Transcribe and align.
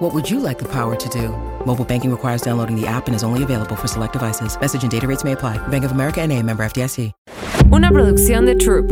What 0.00 0.14
would 0.14 0.30
you 0.30 0.40
like 0.40 0.58
the 0.58 0.64
power 0.64 0.96
to 0.96 1.08
do? 1.10 1.28
Mobile 1.66 1.84
banking 1.84 2.10
requires 2.10 2.40
downloading 2.40 2.74
the 2.74 2.86
app 2.86 3.06
and 3.06 3.14
is 3.14 3.22
only 3.22 3.42
available 3.42 3.76
for 3.76 3.86
select 3.86 4.14
devices. 4.14 4.58
Message 4.58 4.82
and 4.82 4.90
data 4.90 5.06
rates 5.06 5.24
may 5.24 5.32
apply. 5.32 5.58
Bank 5.68 5.84
of 5.84 5.92
America 5.92 6.22
and 6.22 6.32
a 6.32 6.42
member 6.42 6.64
FDIC. 6.64 7.12
Una 7.70 7.90
producción 7.90 8.46
de 8.46 8.54
Troop. 8.54 8.90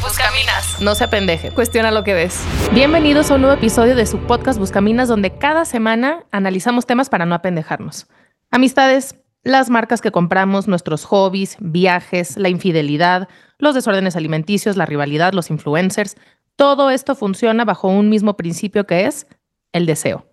Buscaminas. 0.00 0.80
No 0.80 0.94
se 0.94 1.04
apendeje. 1.04 1.50
Cuestiona 1.50 1.90
lo 1.90 2.04
que 2.04 2.14
ves. 2.14 2.42
Bienvenidos 2.72 3.30
a 3.30 3.34
un 3.34 3.42
nuevo 3.42 3.54
episodio 3.54 3.94
de 3.94 4.06
su 4.06 4.16
podcast 4.20 4.58
Buscaminas, 4.58 5.08
donde 5.08 5.36
cada 5.36 5.66
semana 5.66 6.24
analizamos 6.30 6.86
temas 6.86 7.10
para 7.10 7.26
no 7.26 7.34
apendejarnos. 7.34 8.06
Amistades, 8.50 9.14
las 9.42 9.68
marcas 9.68 10.00
que 10.00 10.10
compramos, 10.10 10.68
nuestros 10.68 11.04
hobbies, 11.04 11.58
viajes, 11.60 12.38
la 12.38 12.48
infidelidad, 12.48 13.28
los 13.58 13.74
desórdenes 13.74 14.16
alimenticios, 14.16 14.78
la 14.78 14.86
rivalidad, 14.86 15.34
los 15.34 15.50
influencers. 15.50 16.16
Todo 16.58 16.90
esto 16.90 17.14
funciona 17.14 17.64
bajo 17.64 17.86
un 17.86 18.08
mismo 18.08 18.36
principio 18.36 18.84
que 18.84 19.06
es 19.06 19.28
el 19.72 19.86
deseo. 19.86 20.26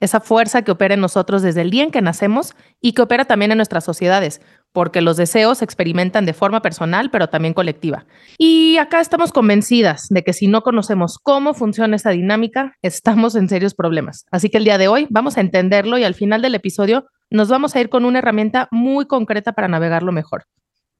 Esa 0.00 0.18
fuerza 0.18 0.62
que 0.62 0.72
opera 0.72 0.94
en 0.94 1.00
nosotros 1.00 1.40
desde 1.40 1.60
el 1.60 1.70
día 1.70 1.84
en 1.84 1.92
que 1.92 2.02
nacemos 2.02 2.56
y 2.80 2.94
que 2.94 3.02
opera 3.02 3.26
también 3.26 3.52
en 3.52 3.58
nuestras 3.58 3.84
sociedades, 3.84 4.40
porque 4.72 5.00
los 5.00 5.16
deseos 5.16 5.58
se 5.58 5.64
experimentan 5.64 6.26
de 6.26 6.32
forma 6.32 6.62
personal, 6.62 7.12
pero 7.12 7.28
también 7.28 7.54
colectiva. 7.54 8.06
Y 8.38 8.78
acá 8.78 8.98
estamos 8.98 9.30
convencidas 9.30 10.08
de 10.10 10.24
que 10.24 10.32
si 10.32 10.48
no 10.48 10.62
conocemos 10.62 11.16
cómo 11.22 11.54
funciona 11.54 11.94
esa 11.94 12.10
dinámica, 12.10 12.74
estamos 12.82 13.36
en 13.36 13.48
serios 13.48 13.72
problemas. 13.72 14.26
Así 14.32 14.50
que 14.50 14.58
el 14.58 14.64
día 14.64 14.78
de 14.78 14.88
hoy 14.88 15.06
vamos 15.10 15.36
a 15.36 15.42
entenderlo 15.42 15.96
y 15.96 16.02
al 16.02 16.14
final 16.14 16.42
del 16.42 16.56
episodio 16.56 17.06
nos 17.30 17.48
vamos 17.48 17.76
a 17.76 17.80
ir 17.80 17.88
con 17.88 18.04
una 18.04 18.18
herramienta 18.18 18.66
muy 18.72 19.06
concreta 19.06 19.52
para 19.52 19.68
navegarlo 19.68 20.10
mejor. 20.10 20.46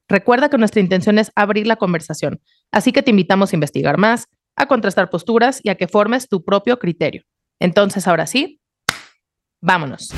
Recuerda 0.07 0.49
que 0.49 0.57
nuestra 0.57 0.79
intención 0.79 1.19
es 1.19 1.31
abrir 1.35 1.67
la 1.67 1.75
conversación, 1.75 2.39
así 2.71 2.93
que 2.93 3.03
te 3.03 3.11
invitamos 3.11 3.51
a 3.51 3.55
investigar 3.57 3.97
más, 3.97 4.29
a 4.57 4.67
contrastar 4.67 5.09
posturas 5.09 5.61
y 5.63 5.69
a 5.69 5.75
que 5.75 5.87
formes 5.87 6.27
tu 6.27 6.43
propio 6.43 6.77
criterio. 6.79 7.23
Entonces, 7.59 8.07
ahora 8.07 8.25
sí, 8.25 8.59
vámonos. 9.61 10.09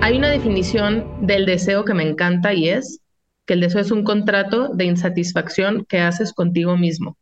Hay 0.00 0.16
una 0.16 0.30
definición 0.30 1.26
del 1.26 1.44
deseo 1.44 1.84
que 1.84 1.94
me 1.94 2.08
encanta 2.08 2.54
y 2.54 2.68
es 2.68 3.00
que 3.46 3.54
el 3.54 3.60
deseo 3.60 3.80
es 3.80 3.90
un 3.90 4.04
contrato 4.04 4.68
de 4.68 4.84
insatisfacción 4.84 5.84
que 5.86 5.98
haces 5.98 6.32
contigo 6.32 6.76
mismo, 6.76 7.18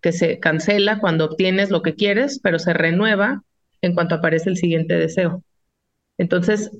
que 0.00 0.12
se 0.12 0.38
cancela 0.38 1.00
cuando 1.00 1.26
obtienes 1.26 1.70
lo 1.70 1.82
que 1.82 1.94
quieres, 1.94 2.40
pero 2.42 2.58
se 2.58 2.72
renueva 2.72 3.42
en 3.82 3.94
cuanto 3.94 4.14
aparece 4.14 4.50
el 4.50 4.56
siguiente 4.56 4.94
deseo. 4.94 5.42
Entonces, 6.16 6.70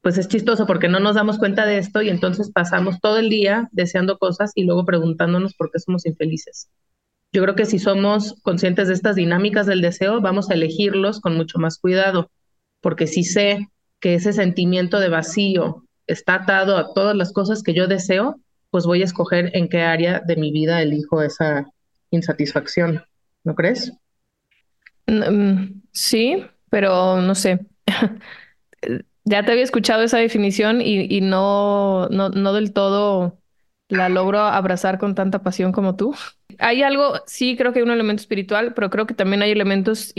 pues 0.00 0.18
es 0.18 0.28
chistoso 0.28 0.66
porque 0.66 0.88
no 0.88 1.00
nos 1.00 1.16
damos 1.16 1.38
cuenta 1.38 1.66
de 1.66 1.78
esto 1.78 2.00
y 2.00 2.08
entonces 2.08 2.50
pasamos 2.52 3.00
todo 3.00 3.18
el 3.18 3.28
día 3.28 3.68
deseando 3.72 4.18
cosas 4.18 4.52
y 4.54 4.64
luego 4.64 4.84
preguntándonos 4.84 5.54
por 5.54 5.70
qué 5.70 5.78
somos 5.78 6.06
infelices. 6.06 6.68
Yo 7.36 7.42
creo 7.42 7.54
que 7.54 7.66
si 7.66 7.78
somos 7.78 8.40
conscientes 8.40 8.88
de 8.88 8.94
estas 8.94 9.14
dinámicas 9.14 9.66
del 9.66 9.82
deseo, 9.82 10.22
vamos 10.22 10.48
a 10.48 10.54
elegirlos 10.54 11.20
con 11.20 11.36
mucho 11.36 11.58
más 11.58 11.76
cuidado, 11.76 12.30
porque 12.80 13.06
si 13.06 13.24
sé 13.24 13.68
que 14.00 14.14
ese 14.14 14.32
sentimiento 14.32 15.00
de 15.00 15.10
vacío 15.10 15.84
está 16.06 16.36
atado 16.36 16.78
a 16.78 16.94
todas 16.94 17.14
las 17.14 17.34
cosas 17.34 17.62
que 17.62 17.74
yo 17.74 17.88
deseo, 17.88 18.40
pues 18.70 18.86
voy 18.86 19.02
a 19.02 19.04
escoger 19.04 19.54
en 19.54 19.68
qué 19.68 19.82
área 19.82 20.20
de 20.20 20.36
mi 20.36 20.50
vida 20.50 20.80
elijo 20.80 21.20
esa 21.20 21.66
insatisfacción. 22.10 23.04
¿No 23.44 23.54
crees? 23.54 23.92
Mm, 25.06 25.82
sí, 25.92 26.42
pero 26.70 27.20
no 27.20 27.34
sé. 27.34 27.66
ya 29.24 29.44
te 29.44 29.52
había 29.52 29.64
escuchado 29.64 30.04
esa 30.04 30.16
definición 30.16 30.80
y, 30.80 31.20
no, 31.20 32.08
no, 32.08 32.30
no 32.30 32.54
del 32.54 32.72
todo 32.72 33.38
la 33.90 34.08
logro 34.08 34.40
abrazar 34.40 34.98
con 34.98 35.14
tanta 35.14 35.42
pasión 35.42 35.72
como 35.72 35.96
tú. 35.96 36.14
Hay 36.58 36.82
algo, 36.82 37.14
sí, 37.26 37.56
creo 37.56 37.72
que 37.72 37.80
hay 37.80 37.84
un 37.84 37.90
elemento 37.90 38.20
espiritual, 38.20 38.74
pero 38.74 38.90
creo 38.90 39.06
que 39.06 39.14
también 39.14 39.42
hay 39.42 39.50
elementos 39.50 40.12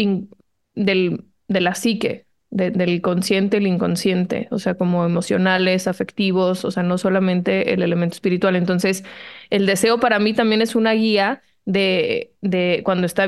del, 0.76 1.26
de 1.48 1.62
la 1.62 1.76
psique, 1.76 2.26
del 2.50 3.02
consciente, 3.02 3.58
el 3.58 3.68
inconsciente, 3.68 4.48
o 4.52 4.60
sea, 4.60 4.76
como 4.76 5.06
emocionales, 5.06 5.88
afectivos, 5.88 6.64
o 6.66 6.72
sea, 6.72 6.84
no 6.84 6.98
solamente 6.98 7.74
el 7.74 7.82
elemento 7.84 8.14
espiritual. 8.16 8.56
Entonces, 8.56 9.04
el 9.50 9.66
deseo 9.66 10.00
para 10.00 10.20
mí 10.20 10.34
también 10.34 10.62
es 10.62 10.76
una 10.76 10.94
guía 10.94 11.42
de, 11.66 12.34
de 12.42 12.82
cuando 12.86 13.06
está. 13.06 13.28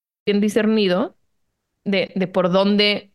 Bien 0.25 0.41
discernido 0.41 1.17
de, 1.85 2.11
de 2.15 2.27
por 2.27 2.51
dónde, 2.51 3.13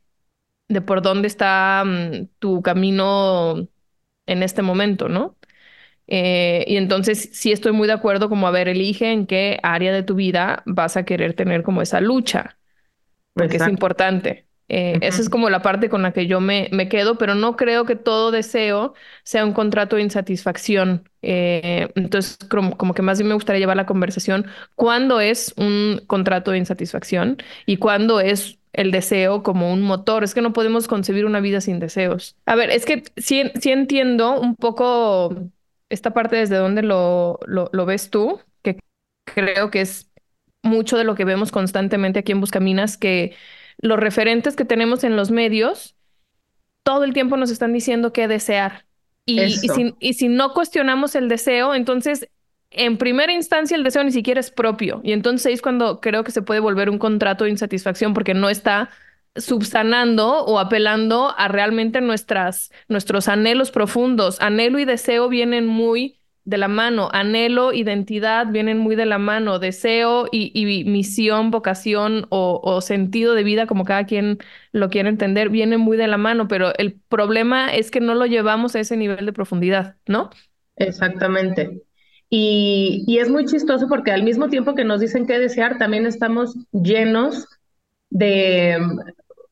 de 0.69 0.81
por 0.83 1.03
dónde 1.03 1.29
está 1.29 1.85
mm, 1.87 2.29
tu 2.39 2.63
camino 2.63 3.69
en 4.27 4.43
este 4.43 4.63
momento, 4.63 5.09
¿no? 5.09 5.37
Eh, 6.09 6.65
y 6.69 6.77
entonces 6.77 7.31
sí 7.33 7.53
estoy 7.53 7.73
muy 7.73 7.89
de 7.89 7.95
acuerdo 7.95 8.29
como, 8.29 8.47
a 8.49 8.51
ver, 8.53 8.69
elige 8.69 9.13
en 9.13 9.27
qué 9.27 9.59
área 9.63 9.93
de 9.93 10.03
tu 10.05 10.15
vida 10.17 10.63
vas 10.67 10.97
a 10.97 11.05
querer 11.05 11.35
tener 11.35 11.63
como 11.65 11.83
esa 11.83 12.01
lucha, 12.01 12.59
porque 13.37 13.59
es 13.59 13.67
importante. 13.67 14.46
Eh, 14.69 14.99
esa 15.03 15.21
es 15.21 15.29
como 15.29 15.49
la 15.49 15.63
parte 15.63 15.89
con 15.89 16.03
la 16.03 16.13
que 16.13 16.27
yo 16.27 16.41
me, 16.41 16.69
me, 16.73 16.89
quedo, 16.89 17.19
pero 17.19 17.35
no 17.35 17.57
creo 17.57 17.85
que 17.85 17.95
todo 17.95 18.33
deseo 18.33 18.95
sea 19.23 19.45
un 19.45 19.53
contrato 19.53 19.97
de 19.97 20.03
insatisfacción. 20.03 21.09
Eh, 21.23 21.89
entonces, 21.95 22.37
como, 22.51 22.77
como, 22.77 22.93
que 22.93 23.03
más 23.03 23.19
bien 23.19 23.29
me 23.29 23.35
gustaría 23.35 23.61
llevar 23.61 23.77
la 23.77 23.87
conversación 23.87 24.47
cuándo 24.75 25.21
es 25.21 25.55
un 25.57 26.03
contrato 26.07 26.51
de 26.51 26.59
insatisfacción 26.59 27.37
y 27.65 27.77
cuándo 27.77 28.21
es 28.21 28.59
el 28.73 28.91
deseo 28.91 29.43
como 29.43 29.73
un 29.73 29.83
motor. 29.83 30.25
Es 30.25 30.35
que 30.35 30.43
no 30.43 30.53
podemos 30.53 30.89
concebir 30.89 31.27
una 31.27 31.41
vida 31.41 31.61
sin 31.61 31.79
deseos. 31.79 32.37
A 32.45 32.57
ver, 32.57 32.71
es 32.71 32.85
que 32.85 33.05
sí, 33.17 33.51
sí 33.61 33.71
entiendo 33.71 34.39
un 34.39 34.57
poco 34.57 35.35
esta 35.89 36.13
parte 36.13 36.37
desde 36.37 36.57
donde 36.57 36.83
lo, 36.83 37.39
lo, 37.47 37.71
lo 37.73 37.87
ves 37.87 38.11
tú, 38.11 38.41
que 38.63 38.79
creo 39.25 39.71
que 39.71 39.81
es 39.81 40.11
mucho 40.63 40.99
de 40.99 41.05
lo 41.05 41.15
que 41.15 41.25
vemos 41.25 41.53
constantemente 41.53 42.19
aquí 42.19 42.33
en 42.33 42.41
Buscaminas, 42.41 42.97
que 42.97 43.35
los 43.79 43.99
referentes 43.99 44.57
que 44.57 44.65
tenemos 44.65 45.05
en 45.05 45.17
los 45.17 45.31
medios 45.31 45.97
todo 46.87 47.03
el 47.03 47.13
tiempo 47.13 47.37
nos 47.37 47.51
están 47.51 47.73
diciendo 47.73 48.13
qué 48.13 48.29
desear. 48.29 48.87
Y, 49.25 49.43
y, 49.99 50.13
si, 50.15 50.29
no 50.29 50.55
cuestionamos 50.55 51.17
el 51.17 51.29
deseo, 51.29 51.75
entonces 51.75 52.29
en 52.71 52.97
primera 52.97 53.33
instancia 53.33 53.77
el 53.77 53.83
deseo 53.83 54.05
ni 54.05 54.13
siquiera 54.13 54.39
es 54.39 54.53
propio. 54.53 55.01
Y 55.03 55.11
entonces 55.11 55.53
es 55.53 55.63
cuando 55.63 56.01
creo 56.01 56.23
que 56.23 56.31
se 56.31 56.43
puede 56.43 56.61
volver 56.61 56.89
un 56.89 56.99
contrato 56.99 57.43
de 57.43 57.51
insatisfacción 57.51 58.15
porque 58.15 58.35
no 58.35 58.49
está 58.49 58.91
subsanando 59.35 60.45
o 60.45 60.61
apelando 60.61 61.35
a 61.37 61.49
realmente 61.49 62.01
nuestras, 62.01 62.71
nuestros 62.87 63.27
anhelos 63.27 63.73
profundos. 63.73 64.41
Anhelo 64.41 64.79
y 64.79 64.85
deseo 64.85 65.29
vienen 65.29 65.67
muy 65.67 66.21
de 66.47 66.57
la 66.57 66.69
mano. 66.69 67.11
Anhelo, 67.13 67.73
identidad 67.73 68.47
vienen 68.47 68.79
muy 68.79 68.97
de 68.97 69.05
la 69.05 69.19
mano. 69.19 69.59
Deseo 69.59 70.27
y, 70.33 70.85
misión, 70.87 71.51
vocación 71.51 72.27
o, 72.31 72.81
sentido 72.81 73.35
de 73.35 73.45
vida, 73.45 73.67
como 73.67 73.85
cada 73.85 74.07
quien 74.07 74.39
lo 74.73 74.89
quiere 74.89 75.09
entender, 75.09 75.51
vienen 75.51 75.81
muy 75.81 75.97
de 75.97 76.07
la 76.07 76.17
mano, 76.17 76.49
pero 76.49 76.73
el 76.79 76.95
problema 77.09 77.75
es 77.75 77.91
que 77.91 78.01
no 78.01 78.15
lo 78.15 78.27
llevamos 78.27 78.75
a 78.75 78.81
ese 78.81 78.97
nivel 78.97 79.27
de 79.27 79.33
profundidad, 79.33 79.97
¿no? 80.07 80.31
Exactamente. 80.77 81.83
Y, 82.31 83.05
y 83.07 83.19
es 83.19 83.29
muy 83.29 83.45
chistoso 83.45 83.89
porque 83.89 84.13
al 84.13 84.23
mismo 84.23 84.49
tiempo 84.49 84.75
que 84.75 84.85
nos 84.85 85.01
dicen 85.01 85.27
qué 85.27 85.39
desear, 85.39 85.79
también 85.79 86.07
estamos 86.07 86.55
llenos 86.73 87.47
de, 88.11 88.79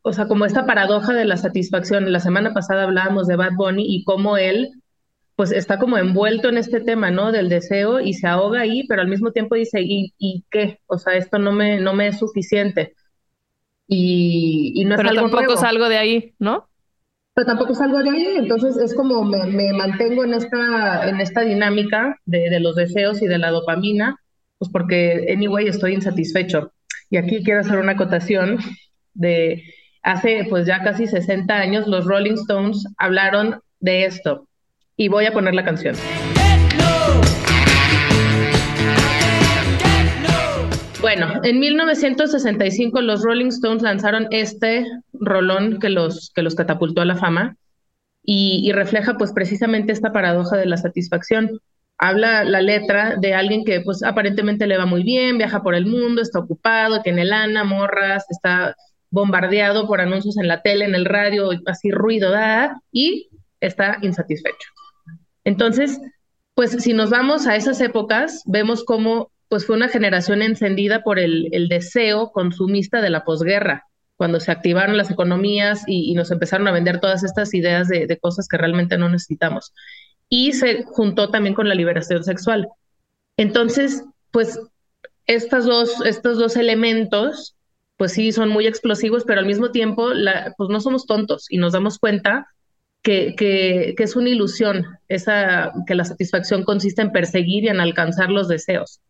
o 0.03 0.13
sea, 0.13 0.29
como 0.29 0.45
esta 0.45 0.65
paradoja 0.65 1.13
de 1.13 1.25
la 1.25 1.37
satisfacción. 1.37 2.13
La 2.13 2.21
semana 2.21 2.55
pasada 2.55 2.85
hablábamos 2.85 3.27
de 3.27 3.37
Bad 3.37 3.55
Bunny 3.57 3.85
y 3.87 4.05
cómo 4.05 4.37
él 4.37 4.71
pues 5.37 5.53
está 5.53 5.79
como 5.79 5.99
envuelto 5.99 6.49
en 6.49 6.59
este 6.59 6.81
tema, 6.81 7.11
¿no? 7.11 7.33
Del 7.33 7.49
deseo 7.49 8.01
y 8.01 8.15
se 8.15 8.27
ahoga 8.27 8.61
ahí, 8.61 8.87
pero 8.87 9.03
al 9.03 9.09
mismo 9.09 9.33
tiempo 9.33 9.55
dice, 9.55 9.81
¿y, 9.83 10.15
y 10.19 10.45
qué? 10.51 10.81
O 10.87 10.99
sea, 10.99 11.15
esto 11.15 11.39
no 11.39 11.53
me, 11.53 11.81
no 11.81 11.95
me 11.95 12.09
es 12.09 12.19
suficiente. 12.19 12.95
Y, 13.87 14.73
y 14.75 14.85
no 14.85 14.97
pero 14.97 15.11
es 15.11 15.15
tampoco 15.15 15.57
salgo 15.57 15.89
de 15.89 15.99
ahí, 15.99 16.35
¿no? 16.39 16.69
pero 17.35 17.47
tampoco 17.49 17.75
salgo 17.75 17.99
de 17.99 18.11
ahí, 18.11 18.27
entonces 18.37 18.77
es 18.77 18.95
como 18.95 19.25
me, 19.25 19.73
mantengo 19.73 20.25
en 20.25 20.35
esta, 20.35 21.09
en 21.09 21.21
esta 21.21 21.41
dinámica 21.41 22.17
de, 22.25 22.49
de, 22.49 22.61
los 22.61 22.77
deseos 22.77 23.21
y 23.23 23.27
de 23.27 23.39
la 23.39 23.51
dopamina, 23.51 24.17
pues 24.59 24.71
porque, 24.71 25.27
anyway, 25.35 25.67
estoy 25.67 25.95
insatisfecho. 25.95 26.73
Y 27.11 27.17
aquí 27.17 27.43
quiero 27.43 27.61
hacer 27.61 27.79
una 27.79 27.93
acotación 27.93 28.59
de 29.15 29.65
hace 30.03 30.47
pues 30.49 30.67
ya 30.67 30.83
casi 30.85 31.07
60 31.07 31.53
años, 31.55 31.89
los 31.89 32.05
Rolling 32.05 32.35
Stones 32.35 32.87
hablaron 32.99 33.61
de 33.81 34.05
esto. 34.05 34.47
Y 34.97 35.09
voy 35.09 35.27
a 35.27 35.33
poner 35.33 35.55
la 35.55 35.65
canción. 35.65 35.97
Bueno, 41.01 41.41
en 41.43 41.61
1965 41.61 43.01
los 43.03 43.23
Rolling 43.23 43.49
Stones 43.49 43.83
lanzaron 43.83 44.27
este 44.31 44.87
rolón 45.13 45.79
que 45.79 45.91
los, 45.91 46.31
que 46.35 46.43
los 46.43 46.55
catapultó 46.55 47.03
a 47.03 47.05
la 47.05 47.17
fama 47.17 47.57
y, 48.23 48.73
refleja 48.73 49.19
pues 49.19 49.33
precisamente 49.33 49.93
esta 49.93 50.13
paradoja 50.13 50.57
de 50.57 50.67
la 50.67 50.79
satisfacción. 50.79 51.61
Habla 51.99 52.45
la 52.45 52.63
letra 52.63 53.17
de 53.21 53.35
alguien 53.35 53.65
que 53.65 53.81
pues 53.81 54.03
aparentemente 54.03 54.67
le 54.67 54.79
va 54.79 54.87
muy 54.87 55.03
bien, 55.03 55.37
viaja 55.37 55.63
por 55.63 55.75
el 55.75 55.87
mundo, 55.87 56.23
está 56.23 56.39
ocupado, 56.39 57.03
tiene 57.03 57.25
lana, 57.25 57.65
morras, 57.65 58.25
está 58.31 58.75
bombardeado 59.11 59.87
por 59.87 60.01
anuncios 60.01 60.39
en 60.39 60.49
la 60.49 60.63
tele, 60.63 60.87
en 60.87 60.95
el 60.95 61.05
radio, 61.05 61.51
así 61.67 61.91
ruido, 61.91 62.31
da, 62.31 62.81
y 62.91 63.29
está 63.61 63.99
insatisfecho. 64.01 64.74
Entonces, 65.45 66.01
pues 66.55 66.71
si 66.71 66.93
nos 66.93 67.11
vamos 67.11 67.47
a 67.47 67.57
esas 67.57 67.81
épocas, 67.81 68.43
vemos 68.47 68.85
cómo 68.85 69.31
pues 69.49 69.67
fue 69.67 69.77
una 69.77 69.89
generación 69.89 70.43
encendida 70.43 71.03
por 71.03 71.19
el, 71.19 71.69
deseo 71.69 72.33
consumista 72.33 73.01
de 73.01 73.11
la 73.11 73.25
posguerra, 73.25 73.87
cuando 74.17 74.41
se 74.41 74.51
activaron 74.51 74.97
las 74.97 75.11
economías 75.11 75.85
y, 75.87 76.15
nos 76.15 76.31
empezaron 76.31 76.67
a 76.67 76.73
vender 76.73 77.01
todas 77.01 77.23
estas 77.25 77.53
ideas 77.55 77.89
de, 77.89 78.19
cosas 78.21 78.49
que 78.49 78.57
realmente 78.57 78.99
no 78.99 79.09
necesitamos. 79.09 79.73
Y 80.29 80.55
se 80.55 80.83
juntó 80.85 81.31
también 81.31 81.55
con 81.55 81.69
la 81.69 81.75
liberación 81.75 82.25
sexual. 82.25 82.69
Entonces, 83.37 84.03
pues 84.31 84.59
estas 85.27 85.67
dos, 85.67 86.01
estos 86.05 86.39
dos 86.39 86.57
elementos, 86.57 87.55
pues 87.97 88.13
sí, 88.13 88.33
son 88.33 88.49
muy 88.49 88.67
explosivos, 88.67 89.25
pero 89.25 89.41
al 89.41 89.47
mismo 89.47 89.71
tiempo, 89.71 90.09
pues 90.57 90.71
no 90.71 90.81
somos 90.81 91.07
tontos 91.07 91.47
y 91.51 91.59
nos 91.59 91.73
damos 91.73 91.99
cuenta 91.99 92.49
que, 93.05 93.35
que, 93.37 93.95
es 94.03 94.17
una 94.17 94.31
ilusión, 94.31 94.87
esa, 95.09 95.73
que 95.87 95.95
la 95.95 96.07
satisfacción 96.07 96.65
consiste 96.65 97.03
en 97.03 97.13
perseguir 97.13 97.65
y 97.65 97.69
en 97.69 97.79
alcanzar 97.79 98.31
los 98.31 98.49
deseos. 98.49 99.01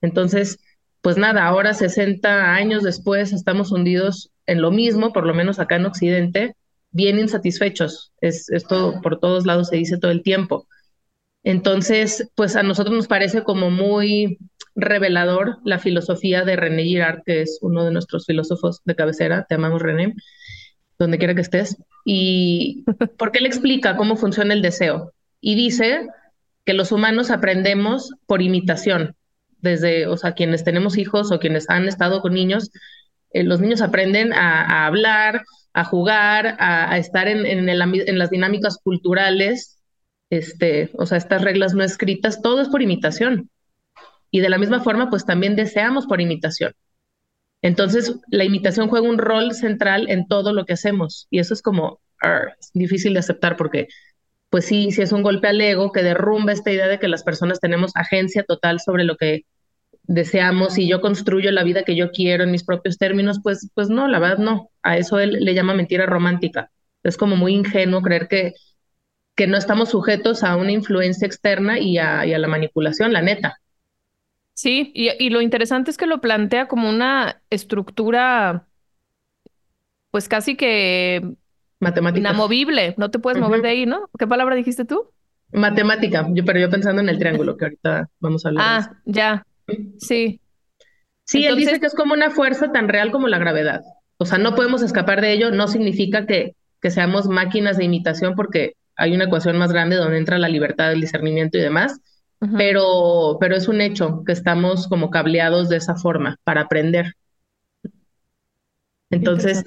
Entonces, 0.00 0.58
pues 1.02 1.18
nada, 1.18 1.46
ahora 1.46 1.74
60 1.74 2.54
años 2.54 2.82
después 2.82 3.32
estamos 3.34 3.70
hundidos 3.70 4.32
en 4.46 4.62
lo 4.62 4.70
mismo, 4.70 5.12
por 5.12 5.26
lo 5.26 5.34
menos 5.34 5.58
acá 5.58 5.76
en 5.76 5.84
Occidente, 5.84 6.56
bien 6.90 7.18
insatisfechos. 7.18 8.12
Es, 8.22 8.48
esto 8.48 9.00
por 9.02 9.20
todos 9.20 9.44
lados 9.44 9.68
se 9.68 9.76
dice 9.76 9.98
todo 9.98 10.10
el 10.10 10.22
tiempo. 10.22 10.66
Entonces, 11.42 12.30
pues 12.34 12.56
a 12.56 12.62
nosotros 12.62 12.96
nos 12.96 13.08
parece 13.08 13.44
como 13.44 13.70
muy 13.70 14.38
revelador 14.74 15.58
la 15.64 15.78
filosofía 15.78 16.44
de 16.44 16.56
René 16.56 16.84
Girard, 16.84 17.22
que 17.26 17.42
es 17.42 17.58
uno 17.60 17.84
de 17.84 17.90
nuestros 17.92 18.24
filósofos 18.24 18.80
de 18.86 18.96
cabecera. 18.96 19.44
Te 19.46 19.56
amamos, 19.56 19.82
René, 19.82 20.14
donde 20.98 21.18
quiera 21.18 21.34
que 21.34 21.40
estés. 21.40 21.76
Y 22.04 22.84
porque 23.18 23.38
él 23.38 23.46
explica 23.46 23.96
cómo 23.96 24.16
funciona 24.16 24.54
el 24.54 24.62
deseo. 24.62 25.12
Y 25.40 25.54
dice 25.54 26.08
que 26.64 26.74
los 26.74 26.92
humanos 26.92 27.30
aprendemos 27.30 28.12
por 28.26 28.42
imitación 28.42 29.14
desde, 29.64 30.06
o 30.06 30.16
sea, 30.16 30.32
quienes 30.32 30.62
tenemos 30.62 30.96
hijos 30.98 31.32
o 31.32 31.40
quienes 31.40 31.68
han 31.68 31.88
estado 31.88 32.20
con 32.20 32.34
niños, 32.34 32.70
eh, 33.32 33.42
los 33.42 33.60
niños 33.60 33.80
aprenden 33.82 34.32
a, 34.32 34.86
hablar, 34.86 35.42
a 35.72 35.84
jugar, 35.84 36.56
a, 36.60 36.96
estar 36.98 37.26
en, 37.26 37.46
en, 37.46 38.18
las 38.18 38.30
dinámicas 38.30 38.78
culturales, 38.82 39.82
este, 40.30 40.90
o 40.94 41.06
sea, 41.06 41.18
estas 41.18 41.42
reglas 41.42 41.74
no 41.74 41.82
escritas, 41.82 42.42
todo 42.42 42.60
es 42.60 42.68
por 42.68 42.82
imitación. 42.82 43.50
Y 44.30 44.40
de 44.40 44.50
la 44.50 44.58
misma 44.58 44.80
forma, 44.80 45.10
pues 45.10 45.24
también 45.24 45.56
deseamos 45.56 46.06
por 46.06 46.20
imitación. 46.20 46.74
Entonces, 47.64 48.14
la 48.28 48.44
imitación 48.44 48.88
juega 48.88 49.08
un 49.08 49.16
rol 49.16 49.54
central 49.54 50.10
en 50.10 50.28
todo 50.28 50.52
lo 50.52 50.66
que 50.66 50.74
hacemos. 50.74 51.26
Y 51.30 51.38
eso 51.38 51.54
es 51.54 51.62
como 51.62 51.98
difícil 52.74 53.14
de 53.14 53.20
aceptar 53.20 53.56
porque, 53.56 53.88
pues 54.50 54.66
sí, 54.66 54.92
sí 54.92 55.00
es 55.00 55.12
un 55.12 55.22
golpe 55.22 55.48
al 55.48 55.58
ego 55.62 55.90
que 55.90 56.02
derrumba 56.02 56.52
esta 56.52 56.70
idea 56.70 56.88
de 56.88 56.98
que 56.98 57.08
las 57.08 57.22
personas 57.22 57.60
tenemos 57.60 57.92
agencia 57.94 58.44
total 58.44 58.80
sobre 58.80 59.04
lo 59.04 59.16
que 59.16 59.46
deseamos 60.02 60.76
y 60.76 60.86
yo 60.86 61.00
construyo 61.00 61.52
la 61.52 61.64
vida 61.64 61.84
que 61.84 61.96
yo 61.96 62.10
quiero 62.10 62.44
en 62.44 62.50
mis 62.50 62.64
propios 62.64 62.98
términos, 62.98 63.40
pues, 63.42 63.70
pues 63.74 63.88
no, 63.88 64.08
la 64.08 64.18
verdad 64.18 64.38
no. 64.38 64.70
A 64.82 64.98
eso 64.98 65.18
él 65.18 65.38
le 65.40 65.54
llama 65.54 65.72
mentira 65.72 66.04
romántica. 66.04 66.70
Es 67.02 67.16
como 67.16 67.34
muy 67.34 67.54
ingenuo 67.54 68.02
creer 68.02 68.28
que, 68.28 68.52
que 69.36 69.46
no 69.46 69.56
estamos 69.56 69.88
sujetos 69.88 70.44
a 70.44 70.56
una 70.56 70.72
influencia 70.72 71.26
externa 71.26 71.78
y 71.78 71.96
a, 71.96 72.26
y 72.26 72.34
a 72.34 72.38
la 72.38 72.48
manipulación, 72.48 73.14
la 73.14 73.22
neta. 73.22 73.58
Sí, 74.54 74.92
y, 74.94 75.10
y, 75.18 75.30
lo 75.30 75.40
interesante 75.40 75.90
es 75.90 75.96
que 75.96 76.06
lo 76.06 76.20
plantea 76.20 76.68
como 76.68 76.88
una 76.88 77.42
estructura, 77.50 78.68
pues 80.10 80.28
casi 80.28 80.56
que 80.56 81.36
matemática. 81.80 82.20
Inamovible, 82.20 82.94
no 82.96 83.10
te 83.10 83.18
puedes 83.18 83.40
mover 83.40 83.62
de 83.62 83.68
ahí, 83.68 83.86
¿no? 83.86 84.08
¿Qué 84.16 84.26
palabra 84.26 84.54
dijiste 84.54 84.84
tú? 84.84 85.10
Matemática, 85.52 86.26
yo, 86.32 86.44
pero 86.44 86.60
yo 86.60 86.70
pensando 86.70 87.02
en 87.02 87.08
el 87.08 87.18
triángulo, 87.18 87.56
que 87.56 87.64
ahorita 87.64 88.08
vamos 88.20 88.44
a 88.44 88.48
hablar. 88.48 88.64
Ah, 88.66 88.96
ya, 89.04 89.46
Sí. 89.98 90.40
Sí, 91.24 91.46
él 91.46 91.56
dice 91.56 91.80
que 91.80 91.86
es 91.86 91.94
como 91.94 92.12
una 92.12 92.30
fuerza 92.30 92.70
tan 92.70 92.88
real 92.88 93.10
como 93.10 93.28
la 93.28 93.38
gravedad. 93.38 93.80
O 94.18 94.26
sea, 94.26 94.38
no 94.38 94.54
podemos 94.54 94.82
escapar 94.82 95.20
de 95.20 95.32
ello, 95.32 95.50
no 95.50 95.68
significa 95.68 96.26
que, 96.26 96.54
que 96.82 96.90
seamos 96.90 97.28
máquinas 97.28 97.78
de 97.78 97.84
imitación 97.84 98.34
porque 98.34 98.74
hay 98.94 99.14
una 99.14 99.24
ecuación 99.24 99.56
más 99.56 99.72
grande 99.72 99.96
donde 99.96 100.18
entra 100.18 100.38
la 100.38 100.48
libertad, 100.48 100.92
el 100.92 101.00
discernimiento 101.00 101.58
y 101.58 101.62
demás, 101.62 102.00
pero, 102.56 103.38
pero 103.40 103.56
es 103.56 103.68
un 103.68 103.80
hecho 103.80 104.22
que 104.24 104.32
estamos 104.32 104.88
como 104.88 105.10
cableados 105.10 105.68
de 105.68 105.76
esa 105.76 105.96
forma 105.96 106.38
para 106.44 106.62
aprender. 106.62 107.14
Entonces, 109.10 109.64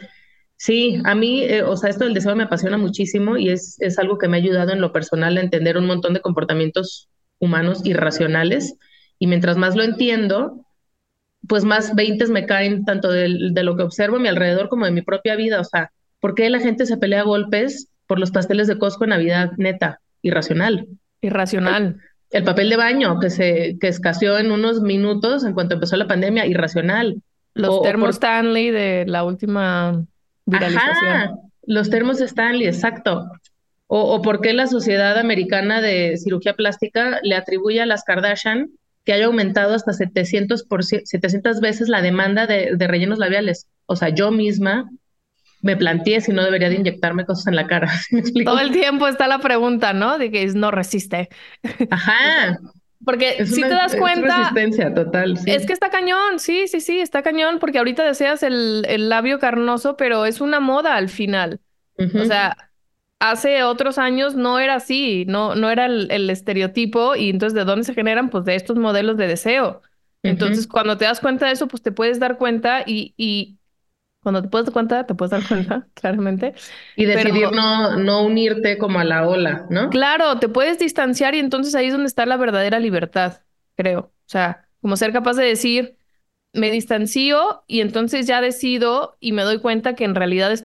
sí, 0.57 1.01
a 1.05 1.15
mí, 1.15 1.43
eh, 1.43 1.63
o 1.63 1.77
sea, 1.77 1.89
esto 1.89 2.03
del 2.03 2.13
deseo 2.13 2.35
me 2.35 2.43
apasiona 2.43 2.77
muchísimo 2.77 3.37
y 3.37 3.49
es, 3.49 3.77
es 3.79 3.97
algo 3.99 4.17
que 4.17 4.27
me 4.27 4.37
ha 4.37 4.41
ayudado 4.41 4.71
en 4.71 4.81
lo 4.81 4.91
personal 4.91 5.37
a 5.37 5.41
entender 5.41 5.77
un 5.77 5.87
montón 5.87 6.13
de 6.13 6.21
comportamientos 6.21 7.09
humanos 7.39 7.85
irracionales 7.85 8.75
y 9.19 9.27
mientras 9.27 9.57
más 9.57 9.75
lo 9.75 9.83
entiendo, 9.83 10.65
pues 11.47 11.63
más 11.63 11.95
veintes 11.95 12.29
me 12.29 12.45
caen 12.45 12.85
tanto 12.85 13.11
de, 13.11 13.29
lo 13.29 13.75
que 13.75 13.83
observo 13.83 14.17
a 14.17 14.19
mi 14.19 14.27
alrededor 14.27 14.69
como 14.69 14.85
de 14.85 14.91
mi 14.91 15.01
propia 15.01 15.35
vida. 15.35 15.59
O 15.59 15.63
sea, 15.63 15.91
¿por 16.19 16.35
qué 16.35 16.49
la 16.49 16.59
gente 16.59 16.85
se 16.85 16.97
pelea 16.97 17.21
a 17.21 17.25
golpes 17.25 17.89
por 18.05 18.19
los 18.19 18.31
pasteles 18.31 18.67
de 18.67 18.77
Costco 18.77 19.05
en 19.05 19.11
Navidad? 19.11 19.51
Neta, 19.57 20.01
irracional. 20.21 20.87
Irracional. 21.21 21.99
El, 22.29 22.43
papel 22.43 22.69
de 22.69 22.77
baño 22.77 23.19
que 23.19 23.29
se 23.29 23.77
que 23.79 23.87
escaseó 23.87 24.37
en 24.37 24.51
unos 24.51 24.81
minutos 24.81 25.45
en 25.45 25.53
cuanto 25.53 25.75
empezó 25.75 25.95
la 25.95 26.07
pandemia, 26.07 26.45
irracional. 26.45 27.21
Los 27.53 27.81
termos 27.81 28.15
Stanley 28.15 28.71
de 28.71 29.05
la 29.07 29.23
última 29.23 30.05
viralización. 30.45 31.05
Ajá, 31.05 31.35
los 31.65 31.89
termos 31.89 32.21
Stanley, 32.21 32.67
exacto. 32.67 33.31
O, 33.87 34.15
o 34.15 34.21
por 34.21 34.41
qué 34.41 34.53
la 34.53 34.67
Sociedad 34.67 35.17
Americana 35.17 35.81
de 35.81 36.17
Cirugía 36.17 36.53
Plástica 36.53 37.19
le 37.23 37.35
atribuye 37.35 37.81
a 37.81 37.85
las 37.85 38.03
Kardashian 38.03 38.71
que 39.07 39.13
haya 39.13 39.27
aumentado 39.27 39.73
hasta 39.73 39.93
700, 39.93 40.63
por, 40.65 40.83
700 40.83 41.61
veces 41.61 41.87
la 41.87 42.01
demanda 42.01 42.45
de, 42.45 42.75
rellenos 42.77 43.19
labiales. 43.19 43.67
O 43.85 43.95
sea, 43.95 44.09
yo 44.09 44.31
misma 44.31 44.89
me 45.61 45.75
planteé 45.75 46.21
si 46.21 46.31
no 46.31 46.43
debería 46.43 46.69
de 46.69 46.75
inyectarme 46.75 47.25
cosas 47.25 47.47
en 47.47 47.55
la 47.55 47.67
cara. 47.67 47.91
Todo 48.45 48.59
el 48.59 48.71
tiempo 48.71 49.07
está 49.07 49.27
la 49.27 49.39
pregunta, 49.39 49.93
¿no? 49.93 50.17
De 50.17 50.31
que 50.31 50.45
no 50.47 50.71
resiste. 50.71 51.29
Ajá. 51.89 52.59
Porque 53.05 53.45
si 53.45 53.61
te 53.61 53.69
das 53.69 53.95
cuenta. 53.95 54.27
Es 54.27 54.37
resistencia 54.37 54.93
total. 54.93 55.37
Es 55.45 55.65
que 55.65 55.73
está 55.73 55.89
cañón, 55.89 56.39
sí, 56.39 56.67
sí, 56.67 56.81
sí, 56.81 56.99
está 56.99 57.21
cañón, 57.21 57.59
porque 57.59 57.77
ahorita 57.77 58.03
deseas 58.03 58.43
el, 58.43 58.85
el 58.87 59.09
labio 59.09 59.39
carnoso, 59.39 59.95
pero 59.97 60.25
es 60.25 60.41
una 60.41 60.59
moda 60.59 60.95
al 60.95 61.09
final. 61.09 61.59
O 61.97 62.25
sea, 62.25 62.55
hace 63.19 63.63
otros 63.63 63.97
años 63.97 64.35
no 64.35 64.59
era 64.59 64.75
así, 64.75 65.25
no, 65.27 65.55
no 65.55 65.69
era 65.69 65.85
el, 65.87 66.29
estereotipo 66.29 67.15
y 67.15 67.29
entonces 67.29 67.55
de 67.55 67.65
dónde 67.65 67.85
se 67.85 67.93
generan, 67.93 68.29
pues 68.29 68.45
de 68.45 68.55
estos 68.55 68.77
modelos 68.77 69.17
de 69.17 69.27
deseo. 69.27 69.81
Entonces, 70.23 70.67
cuando 70.67 70.97
te 70.97 71.05
das 71.05 71.21
cuenta 71.21 71.45
de 71.45 71.53
eso, 71.53 71.67
pues 71.67 71.81
te 71.81 71.91
puedes 71.91 72.19
dar 72.19 72.37
cuenta 72.37 72.83
y, 72.85 73.13
y 73.15 73.57
cuando 74.23 74.41
te 74.41 74.49
puedes 74.49 74.65
dar 74.65 74.73
cuenta, 74.73 75.05
te 75.05 75.15
puedes 75.15 75.31
dar 75.31 75.47
cuenta, 75.47 75.87
claramente. 75.93 76.53
Y 76.95 77.05
decidir 77.05 77.51
no, 77.51 77.97
no 77.97 78.23
unirte 78.23 78.77
como 78.77 78.99
a 78.99 79.03
la 79.03 79.27
ola, 79.27 79.65
¿no? 79.69 79.89
Claro, 79.89 80.39
te 80.39 80.49
puedes 80.49 80.79
distanciar 80.79 81.35
y 81.35 81.39
entonces 81.39 81.75
ahí 81.75 81.87
es 81.87 81.93
donde 81.93 82.07
está 82.07 82.25
la 82.25 82.37
verdadera 82.37 82.79
libertad, 82.79 83.41
creo. 83.75 83.99
O 83.99 84.29
sea, 84.29 84.67
como 84.81 84.97
ser 84.97 85.13
capaz 85.13 85.35
de 85.35 85.45
decir, 85.45 85.97
me 86.53 86.71
distancio 86.71 87.63
y 87.67 87.81
entonces 87.81 88.27
ya 88.27 88.41
decido 88.41 89.17
y 89.19 89.31
me 89.31 89.43
doy 89.43 89.59
cuenta 89.59 89.95
que 89.95 90.03
en 90.03 90.15
realidad 90.15 90.51
es 90.51 90.63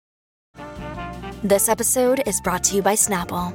This 1.42 1.68
episode 1.70 2.22
is 2.26 2.40
brought 2.42 2.64
to 2.64 2.76
you 2.76 2.82
by 2.82 2.94
Snapple. 2.96 3.54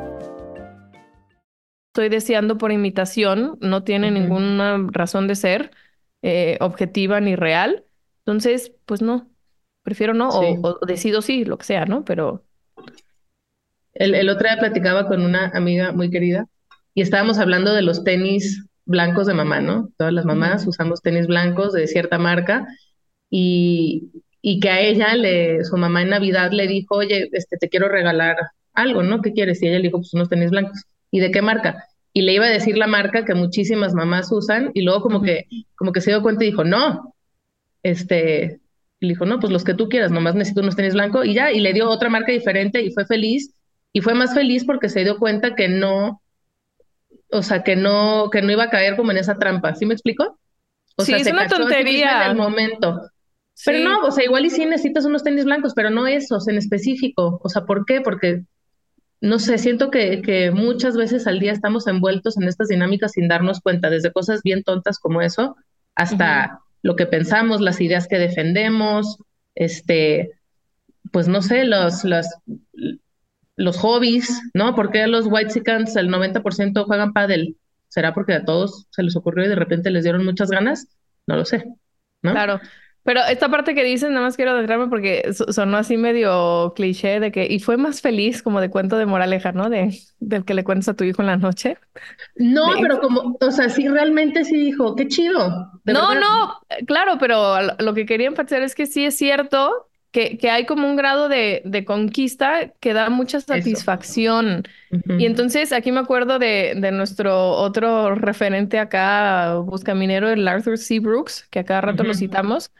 Estoy 1.91 2.07
deseando 2.07 2.57
por 2.57 2.71
imitación, 2.71 3.57
no 3.59 3.83
tiene 3.83 4.11
ninguna 4.11 4.87
razón 4.91 5.27
de 5.27 5.35
ser 5.35 5.71
eh, 6.21 6.57
objetiva 6.61 7.19
ni 7.19 7.35
real. 7.35 7.83
Entonces, 8.19 8.71
pues 8.85 9.01
no, 9.01 9.29
prefiero 9.83 10.13
no, 10.13 10.29
o, 10.29 10.77
o 10.81 10.85
decido 10.85 11.21
sí, 11.21 11.43
lo 11.43 11.57
que 11.57 11.65
sea, 11.65 11.85
¿no? 11.85 12.05
Pero 12.05 12.45
el, 13.93 14.15
el, 14.15 14.29
otro 14.29 14.47
día 14.47 14.57
platicaba 14.57 15.07
con 15.07 15.21
una 15.21 15.49
amiga 15.49 15.91
muy 15.91 16.09
querida 16.09 16.45
y 16.93 17.01
estábamos 17.01 17.39
hablando 17.39 17.73
de 17.73 17.81
los 17.81 18.03
tenis 18.05 18.65
blancos 18.85 19.27
de 19.27 19.33
mamá, 19.33 19.59
¿no? 19.59 19.89
Todas 19.97 20.13
las 20.13 20.25
mamás 20.25 20.65
usamos 20.67 21.01
tenis 21.01 21.27
blancos 21.27 21.73
de 21.73 21.87
cierta 21.87 22.17
marca 22.17 22.67
y, 23.29 24.11
y 24.41 24.59
que 24.61 24.69
a 24.69 24.79
ella, 24.81 25.15
le, 25.15 25.63
su 25.65 25.77
mamá 25.77 26.03
en 26.03 26.09
Navidad 26.09 26.51
le 26.51 26.67
dijo, 26.67 26.95
oye, 26.95 27.29
este, 27.33 27.57
te 27.57 27.69
quiero 27.69 27.89
regalar 27.89 28.37
algo, 28.73 29.03
¿no? 29.03 29.21
¿Qué 29.21 29.33
quieres? 29.33 29.61
Y 29.61 29.67
ella 29.67 29.77
le 29.77 29.83
dijo, 29.87 29.97
pues 29.97 30.13
unos 30.13 30.29
tenis 30.29 30.51
blancos. 30.51 30.85
¿Y 31.11 31.19
de 31.19 31.31
qué 31.31 31.41
marca? 31.41 31.87
Y 32.13 32.23
le 32.23 32.33
iba 32.33 32.45
a 32.45 32.49
decir 32.49 32.77
la 32.77 32.87
marca 32.87 33.25
que 33.25 33.35
muchísimas 33.35 33.93
mamás 33.93 34.31
usan 34.31 34.71
y 34.73 34.81
luego 34.81 35.01
como 35.01 35.21
que, 35.21 35.45
como 35.75 35.91
que 35.91 36.01
se 36.01 36.11
dio 36.11 36.21
cuenta 36.21 36.43
y 36.43 36.47
dijo, 36.47 36.63
no, 36.63 37.15
este, 37.83 38.59
y 38.99 39.05
le 39.05 39.13
dijo, 39.13 39.25
no, 39.25 39.39
pues 39.39 39.51
los 39.51 39.63
que 39.63 39.73
tú 39.73 39.89
quieras, 39.89 40.11
nomás 40.11 40.35
necesito 40.35 40.61
unos 40.61 40.75
tenis 40.75 40.93
blancos 40.93 41.25
y 41.25 41.33
ya, 41.33 41.51
y 41.51 41.59
le 41.59 41.73
dio 41.73 41.89
otra 41.89 42.09
marca 42.09 42.31
diferente 42.31 42.81
y 42.81 42.91
fue 42.91 43.05
feliz 43.05 43.53
y 43.93 44.01
fue 44.01 44.13
más 44.13 44.33
feliz 44.33 44.65
porque 44.65 44.89
se 44.89 45.03
dio 45.03 45.17
cuenta 45.17 45.55
que 45.55 45.67
no, 45.67 46.21
o 47.31 47.41
sea, 47.41 47.63
que 47.63 47.75
no, 47.75 48.29
que 48.31 48.41
no 48.41 48.51
iba 48.51 48.65
a 48.65 48.69
caer 48.69 48.95
como 48.95 49.11
en 49.11 49.17
esa 49.17 49.37
trampa. 49.37 49.73
¿Sí 49.75 49.85
me 49.85 49.93
explico? 49.93 50.39
O 50.97 51.03
sí, 51.03 51.11
sea, 51.11 51.17
es 51.17 51.31
una 51.31 51.47
tontería. 51.47 52.25
En 52.25 52.31
el 52.31 52.37
momento. 52.37 53.01
Pero 53.65 53.79
no, 53.79 54.01
o 54.01 54.11
sea, 54.11 54.23
igual 54.23 54.45
y 54.45 54.49
sí 54.49 54.65
necesitas 54.65 55.05
unos 55.05 55.23
tenis 55.23 55.45
blancos, 55.45 55.73
pero 55.75 55.89
no 55.89 56.07
esos 56.07 56.47
en 56.47 56.57
específico. 56.57 57.39
O 57.43 57.49
sea, 57.49 57.63
¿por 57.65 57.85
qué? 57.85 58.01
Porque, 58.01 58.43
no 59.21 59.37
sé, 59.37 59.59
siento 59.59 59.91
que, 59.91 60.21
que 60.23 60.49
muchas 60.49 60.97
veces 60.97 61.27
al 61.27 61.39
día 61.39 61.51
estamos 61.51 61.85
envueltos 61.87 62.37
en 62.37 62.47
estas 62.47 62.67
dinámicas 62.67 63.11
sin 63.11 63.27
darnos 63.27 63.61
cuenta, 63.61 63.91
desde 63.91 64.11
cosas 64.11 64.41
bien 64.43 64.63
tontas 64.63 64.99
como 64.99 65.21
eso, 65.21 65.55
hasta 65.93 66.59
lo 66.81 66.95
que 66.95 67.05
pensamos, 67.05 67.61
las 67.61 67.79
ideas 67.81 68.07
que 68.07 68.17
defendemos, 68.17 69.19
este, 69.53 70.31
pues 71.11 71.27
no 71.27 71.43
sé, 71.43 71.65
los, 71.65 72.03
los, 72.03 72.25
los 73.55 73.77
hobbies, 73.77 74.41
¿no? 74.55 74.75
¿Por 74.75 74.91
qué 74.91 75.05
los 75.05 75.27
White 75.27 75.51
Sicans 75.51 75.95
el 75.95 76.09
90% 76.09 76.85
juegan 76.85 77.13
pádel? 77.13 77.57
¿Será 77.89 78.15
porque 78.15 78.33
a 78.33 78.45
todos 78.45 78.87
se 78.89 79.03
les 79.03 79.15
ocurrió 79.15 79.45
y 79.45 79.49
de 79.49 79.55
repente 79.55 79.91
les 79.91 80.03
dieron 80.03 80.25
muchas 80.25 80.49
ganas? 80.49 80.87
No 81.27 81.35
lo 81.35 81.45
sé, 81.45 81.65
¿no? 82.23 82.31
Claro. 82.31 82.59
Pero 83.03 83.21
esta 83.29 83.49
parte 83.49 83.73
que 83.73 83.83
dices, 83.83 84.09
nada 84.09 84.21
más 84.21 84.35
quiero 84.35 84.55
dejarme 84.55 84.87
porque 84.87 85.33
sonó 85.33 85.77
así 85.77 85.97
medio 85.97 86.73
cliché 86.75 87.19
de 87.19 87.31
que, 87.31 87.47
y 87.49 87.59
fue 87.59 87.77
más 87.77 88.01
feliz 88.01 88.43
como 88.43 88.61
de 88.61 88.69
cuento 88.69 88.97
de 88.97 89.07
moraleja, 89.07 89.51
¿no? 89.53 89.69
De, 89.69 89.97
del 90.19 90.45
que 90.45 90.53
le 90.53 90.63
cuentas 90.63 90.89
a 90.89 90.93
tu 90.93 91.03
hijo 91.03 91.21
en 91.21 91.27
la 91.27 91.37
noche. 91.37 91.77
No, 92.35 92.67
pero 92.79 92.99
como, 92.99 93.37
o 93.39 93.51
sea, 93.51 93.69
sí, 93.69 93.87
realmente 93.87 94.45
sí 94.45 94.55
dijo, 94.55 94.95
qué 94.95 95.07
chido. 95.07 95.71
No, 95.85 96.13
no, 96.13 96.59
claro, 96.85 97.17
pero 97.19 97.55
lo 97.79 97.93
que 97.95 98.05
quería 98.05 98.27
enfatizar 98.27 98.61
es 98.61 98.75
que 98.75 98.85
sí 98.85 99.03
es 99.03 99.17
cierto 99.17 99.87
que, 100.11 100.37
que 100.37 100.49
hay 100.49 100.65
como 100.65 100.87
un 100.87 100.95
grado 100.95 101.29
de, 101.29 101.61
de 101.65 101.85
conquista 101.85 102.71
que 102.79 102.93
da 102.93 103.09
mucha 103.09 103.39
satisfacción. 103.39 104.67
Y 105.17 105.25
entonces 105.25 105.71
aquí 105.71 105.91
me 105.91 106.01
acuerdo 106.01 106.37
de, 106.37 106.73
de, 106.75 106.91
nuestro 106.91 107.51
otro 107.51 108.13
referente 108.15 108.77
acá, 108.77 109.55
buscaminero, 109.55 110.29
el 110.29 110.45
Arthur 110.47 110.77
C. 110.77 110.99
Brooks, 110.99 111.47
que 111.49 111.59
a 111.59 111.63
cada 111.63 111.81
rato 111.81 112.03
lo 112.03 112.13
citamos, 112.13 112.71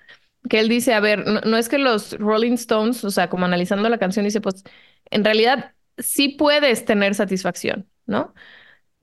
que 0.50 0.60
él 0.60 0.69
dice, 0.69 0.93
a 0.93 1.00
ver, 1.00 1.25
no, 1.45 1.57
es 1.57 1.69
que 1.69 1.77
los 1.77 2.17
Rolling 2.17 2.53
Stones, 2.53 3.03
o 3.03 3.12
sea, 3.12 3.29
como 3.29 3.45
analizando 3.45 3.89
la 3.89 3.98
canción, 4.00 4.25
dice, 4.25 4.41
pues 4.41 4.63
en 5.10 5.24
realidad 5.24 5.74
sí 5.98 6.29
puedes 6.29 6.86
tener 6.86 7.15
satisfacción, 7.15 7.88
¿no? 8.05 8.33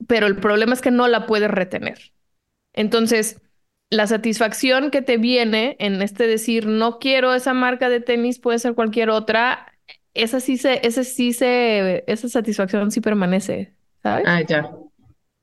Pero 0.07 0.27
el 0.27 0.37
problema 0.37 0.73
es 0.73 0.81
que 0.81 0.91
no 0.91 1.07
la 1.07 1.25
puedes 1.27 1.51
retener. 1.51 2.13
Entonces, 2.73 3.41
la 3.89 4.07
satisfacción 4.07 4.91
que 4.91 5.01
te 5.01 5.17
viene 5.17 5.75
en 5.79 6.01
este 6.01 6.27
decir, 6.27 6.67
no 6.67 6.99
quiero 6.99 7.33
esa 7.33 7.53
marca 7.53 7.89
de 7.89 8.01
tenis, 8.01 8.39
puede 8.39 8.59
ser 8.59 8.75
cualquier 8.75 9.09
otra, 9.09 9.73
esa 10.13 10.39
sí 10.39 10.57
se, 10.57 10.85
esa 10.85 11.03
sí 11.03 11.33
se, 11.33 12.03
esa 12.07 12.29
satisfacción 12.29 12.91
sí 12.91 13.01
permanece, 13.01 13.73
¿sabes? 14.03 14.27
Ah, 14.27 14.41
ya. 14.47 14.71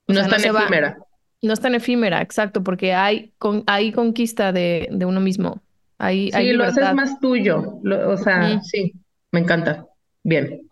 No 0.09 0.21
es 0.21 0.29
tan 0.29 0.45
efímera. 0.45 0.99
No 1.43 1.53
es 1.53 1.61
tan 1.61 1.75
efímera, 1.75 2.23
exacto, 2.23 2.63
porque 2.63 2.95
hay, 2.95 3.33
con, 3.39 3.65
hay 3.67 3.93
conquista 3.93 4.53
de, 4.53 4.89
de 4.91 5.05
uno 5.05 5.21
mismo. 5.21 5.63
Hay, 5.99 6.31
sí, 6.31 6.53
lo 6.53 6.65
haces 6.65 6.93
más 6.95 7.21
tuyo. 7.21 7.81
o 7.85 8.17
sea, 8.17 8.61
sí, 8.61 8.93
me 9.33 9.41
encanta. 9.41 9.87
Bien. 10.23 10.69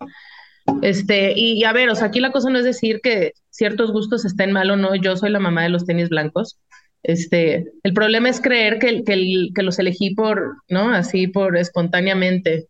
Este, 0.83 1.33
y, 1.37 1.52
y, 1.52 1.64
a 1.64 1.73
ver, 1.73 1.88
o 1.90 1.95
sea, 1.95 2.09
aquí 2.09 2.21
la 2.21 2.33
cosa 2.33 2.50
no 2.50 2.59
es 2.59 2.64
decir 2.64 3.00
que 3.02 3.33
ciertos 3.50 3.93
gustos 3.93 4.25
estén 4.25 4.52
mal 4.52 4.71
o 4.71 4.76
no. 4.76 4.95
Yo 4.95 5.16
soy 5.16 5.31
la 5.31 5.38
mamá 5.38 5.62
de 5.62 5.69
los 5.69 5.87
tenis 5.87 6.09
blancos. 6.09 6.59
Este, 7.02 7.71
el 7.83 7.93
problema 7.93 8.31
es 8.31 8.40
creer 8.40 8.78
que, 8.78 9.04
que, 9.04 9.49
que 9.54 9.62
los 9.62 9.78
elegí 9.78 10.14
por, 10.14 10.57
¿no? 10.69 10.90
Así 10.90 11.26
por 11.26 11.57
espontáneamente, 11.57 12.69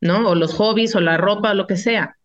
¿no? 0.00 0.30
O 0.30 0.34
los 0.34 0.54
hobbies 0.54 0.96
o 0.96 1.00
la 1.00 1.18
ropa, 1.18 1.52
o 1.52 1.54
lo 1.54 1.66
que 1.66 1.76
sea. 1.76 2.16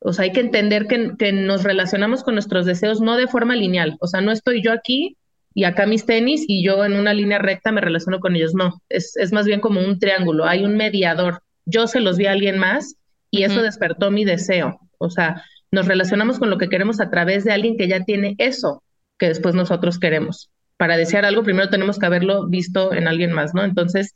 O 0.00 0.12
sea, 0.12 0.24
hay 0.24 0.32
que 0.32 0.40
entender 0.40 0.86
que, 0.86 1.12
que 1.18 1.32
nos 1.32 1.64
relacionamos 1.64 2.22
con 2.22 2.34
nuestros 2.34 2.66
deseos 2.66 3.00
no 3.00 3.16
de 3.16 3.28
forma 3.28 3.56
lineal. 3.56 3.96
O 4.00 4.06
sea, 4.06 4.20
no 4.20 4.32
estoy 4.32 4.62
yo 4.62 4.72
aquí 4.72 5.16
y 5.58 5.64
acá 5.64 5.86
mis 5.86 6.06
tenis 6.06 6.44
y 6.46 6.64
yo 6.64 6.84
en 6.84 6.92
una 6.92 7.12
línea 7.12 7.40
recta 7.40 7.72
me 7.72 7.80
relaciono 7.80 8.20
con 8.20 8.36
ellos. 8.36 8.54
No, 8.54 8.80
es, 8.88 9.16
es 9.16 9.32
más 9.32 9.44
bien 9.44 9.58
como 9.58 9.80
un 9.80 9.98
triángulo. 9.98 10.44
Hay 10.44 10.64
un 10.64 10.76
mediador. 10.76 11.42
Yo 11.66 11.88
se 11.88 11.98
los 11.98 12.16
vi 12.16 12.26
a 12.26 12.30
alguien 12.30 12.58
más 12.58 12.94
y 13.28 13.42
eso 13.42 13.60
despertó 13.60 14.12
mi 14.12 14.24
deseo. 14.24 14.78
O 14.98 15.10
sea, 15.10 15.42
nos 15.72 15.88
relacionamos 15.88 16.38
con 16.38 16.48
lo 16.48 16.58
que 16.58 16.68
queremos 16.68 17.00
a 17.00 17.10
través 17.10 17.42
de 17.42 17.50
alguien 17.50 17.76
que 17.76 17.88
ya 17.88 18.04
tiene 18.04 18.36
eso 18.38 18.84
que 19.18 19.26
después 19.26 19.56
nosotros 19.56 19.98
queremos 19.98 20.48
para 20.76 20.96
desear 20.96 21.24
algo, 21.24 21.42
primero 21.42 21.68
tenemos 21.70 21.98
que 21.98 22.06
haberlo 22.06 22.46
visto 22.46 22.94
en 22.94 23.08
alguien 23.08 23.32
más, 23.32 23.52
¿no? 23.52 23.64
Entonces, 23.64 24.14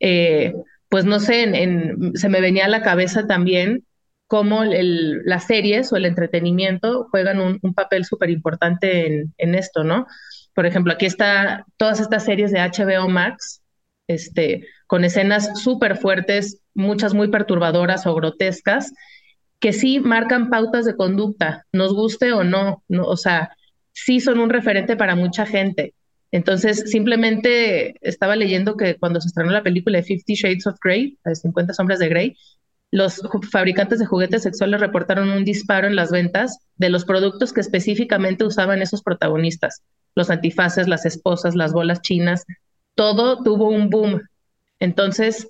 eh, 0.00 0.54
pues 0.88 1.04
no 1.04 1.20
sé, 1.20 1.42
en, 1.42 2.16
se 2.16 2.30
me 2.30 2.40
venía 2.40 2.64
a 2.64 2.68
la 2.68 2.80
cabeza 2.80 3.26
también 3.26 3.84
cómo 4.26 4.62
el, 4.62 5.22
las 5.24 5.46
series 5.46 5.92
o 5.92 5.96
el 5.96 6.06
entretenimiento 6.06 7.06
juegan 7.10 7.38
un, 7.38 7.58
un 7.60 7.74
papel 7.74 8.06
súper 8.06 8.30
importante 8.30 9.06
en, 9.06 9.34
en, 9.36 9.54
esto, 9.54 9.84
¿no? 9.84 10.06
Por 10.54 10.66
ejemplo, 10.66 10.92
aquí 10.92 11.06
está 11.06 11.64
todas 11.76 12.00
estas 12.00 12.24
series 12.24 12.52
de 12.52 12.60
HBO 12.60 13.08
Max, 13.08 13.62
este, 14.08 14.66
con 14.86 15.04
escenas 15.04 15.60
súper 15.62 15.96
fuertes, 15.96 16.60
muchas 16.74 17.14
muy 17.14 17.28
perturbadoras 17.28 18.06
o 18.06 18.14
grotescas, 18.14 18.92
que 19.60 19.72
sí 19.72 20.00
marcan 20.00 20.50
pautas 20.50 20.84
de 20.84 20.96
conducta, 20.96 21.66
nos 21.72 21.94
guste 21.94 22.32
o 22.32 22.42
no, 22.42 22.82
no 22.88 23.04
o 23.04 23.16
sea, 23.16 23.50
sí 23.92 24.20
son 24.20 24.40
un 24.40 24.50
referente 24.50 24.96
para 24.96 25.14
mucha 25.14 25.46
gente. 25.46 25.94
Entonces, 26.32 26.90
simplemente 26.90 27.94
estaba 28.00 28.36
leyendo 28.36 28.76
que 28.76 28.96
cuando 28.96 29.20
se 29.20 29.28
estrenó 29.28 29.50
la 29.50 29.62
película 29.62 29.98
de 29.98 30.04
Fifty 30.04 30.34
Shades 30.34 30.66
of 30.66 30.78
Grey, 30.82 31.18
50 31.24 31.74
sombras 31.74 31.98
de 31.98 32.08
Grey, 32.08 32.36
los 32.92 33.22
fabricantes 33.50 33.98
de 33.98 34.06
juguetes 34.06 34.42
sexuales 34.42 34.80
reportaron 34.80 35.30
un 35.30 35.44
disparo 35.44 35.86
en 35.86 35.96
las 35.96 36.10
ventas 36.10 36.58
de 36.76 36.88
los 36.88 37.04
productos 37.04 37.52
que 37.52 37.60
específicamente 37.60 38.44
usaban 38.44 38.82
esos 38.82 39.02
protagonistas. 39.02 39.82
Los 40.14 40.30
antifaces, 40.30 40.88
las 40.88 41.06
esposas, 41.06 41.54
las 41.54 41.72
bolas 41.72 42.02
chinas, 42.02 42.44
todo 42.94 43.42
tuvo 43.42 43.68
un 43.68 43.90
boom. 43.90 44.22
Entonces, 44.78 45.48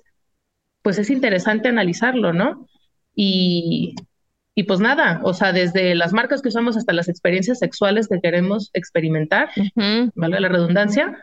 pues 0.81 0.97
es 0.97 1.09
interesante 1.09 1.69
analizarlo, 1.69 2.33
¿no? 2.33 2.67
Y, 3.15 3.95
y 4.55 4.63
pues 4.63 4.79
nada, 4.79 5.21
o 5.23 5.33
sea, 5.33 5.53
desde 5.53 5.95
las 5.95 6.13
marcas 6.13 6.41
que 6.41 6.49
usamos 6.49 6.77
hasta 6.77 6.93
las 6.93 7.09
experiencias 7.09 7.59
sexuales 7.59 8.07
que 8.07 8.19
queremos 8.21 8.69
experimentar, 8.73 9.49
¿vale? 10.15 10.39
La 10.39 10.49
redundancia, 10.49 11.17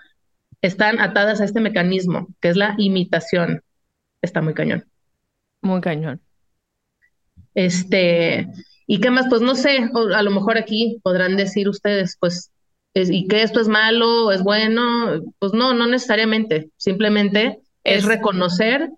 están 0.63 1.01
atadas 1.01 1.41
a 1.41 1.45
este 1.45 1.61
mecanismo, 1.61 2.29
que 2.41 2.49
es 2.49 2.57
la 2.57 2.75
imitación. 2.79 3.63
Está 4.23 4.43
muy 4.43 4.55
cañón. 4.55 4.85
Muy 5.61 5.81
cañón. 5.81 6.21
Este, 7.55 8.49
¿y 8.87 9.01
qué 9.01 9.11
más? 9.11 9.27
Pues 9.29 9.43
no 9.43 9.55
sé, 9.55 9.91
a 10.15 10.23
lo 10.23 10.31
mejor 10.31 10.59
aquí 10.59 11.01
podrán 11.03 11.37
decir 11.37 11.69
ustedes, 11.69 12.17
pues, 12.19 12.51
¿y 13.11 13.27
que 13.27 13.43
esto 13.43 13.61
es 13.61 13.69
malo, 13.69 14.33
es 14.33 14.43
bueno? 14.43 15.23
Pues 15.39 15.53
no, 15.53 15.75
no 15.75 15.87
necesariamente. 15.87 16.71
Simplemente 16.77 17.61
es, 17.85 18.05
reconocer 18.05 18.91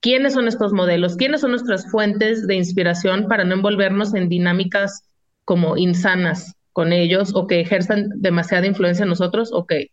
quiénes 0.00 0.34
son 0.34 0.48
estos 0.48 0.72
modelos, 0.72 1.16
quiénes 1.16 1.42
son 1.42 1.50
nuestras 1.50 1.90
fuentes 1.90 2.46
de 2.46 2.54
inspiración 2.54 3.28
para 3.28 3.44
no 3.44 3.54
envolvernos 3.54 4.14
en 4.14 4.28
dinámicas 4.28 5.02
como 5.44 5.76
insanas 5.76 6.54
con 6.72 6.92
ellos 6.92 7.32
o 7.34 7.46
que 7.46 7.60
ejerzan 7.60 8.08
demasiada 8.16 8.66
influencia 8.66 9.02
en 9.02 9.10
nosotros 9.10 9.50
o 9.52 9.66
que 9.66 9.90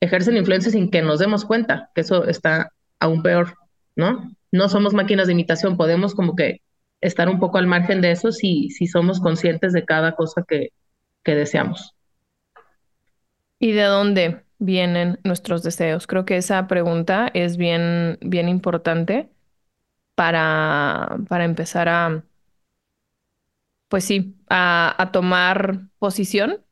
ejercen 0.00 0.36
influencia 0.36 0.70
sin 0.70 0.90
que 0.90 1.02
nos 1.02 1.18
demos 1.18 1.44
cuenta, 1.44 1.90
que 1.94 2.02
eso 2.02 2.24
está 2.24 2.70
aún 3.00 3.22
peor, 3.22 3.54
¿no? 3.96 4.30
No 4.52 4.68
somos 4.68 4.94
máquinas 4.94 5.26
de 5.26 5.32
imitación, 5.32 5.76
podemos 5.76 6.14
como 6.14 6.36
que 6.36 6.60
estar 7.00 7.28
un 7.28 7.38
poco 7.38 7.58
al 7.58 7.66
margen 7.66 8.00
de 8.00 8.12
eso 8.12 8.32
si, 8.32 8.70
si 8.70 8.86
somos 8.86 9.20
conscientes 9.20 9.72
de 9.72 9.84
cada 9.84 10.12
cosa 10.12 10.44
que, 10.46 10.68
que 11.24 11.34
deseamos. 11.34 11.94
¿Y 13.58 13.72
de 13.72 13.82
dónde 13.82 14.44
vienen 14.58 15.18
nuestros 15.24 15.62
deseos? 15.62 16.06
Creo 16.06 16.24
que 16.24 16.36
esa 16.36 16.66
pregunta 16.66 17.30
es 17.34 17.56
bien, 17.56 18.18
bien 18.20 18.48
importante 18.48 19.28
para, 20.14 21.18
para 21.28 21.44
empezar 21.44 21.88
a, 21.88 22.24
pues 23.88 24.04
sí, 24.04 24.36
a, 24.48 25.10
tomar 25.12 25.80
posición. 25.98 26.64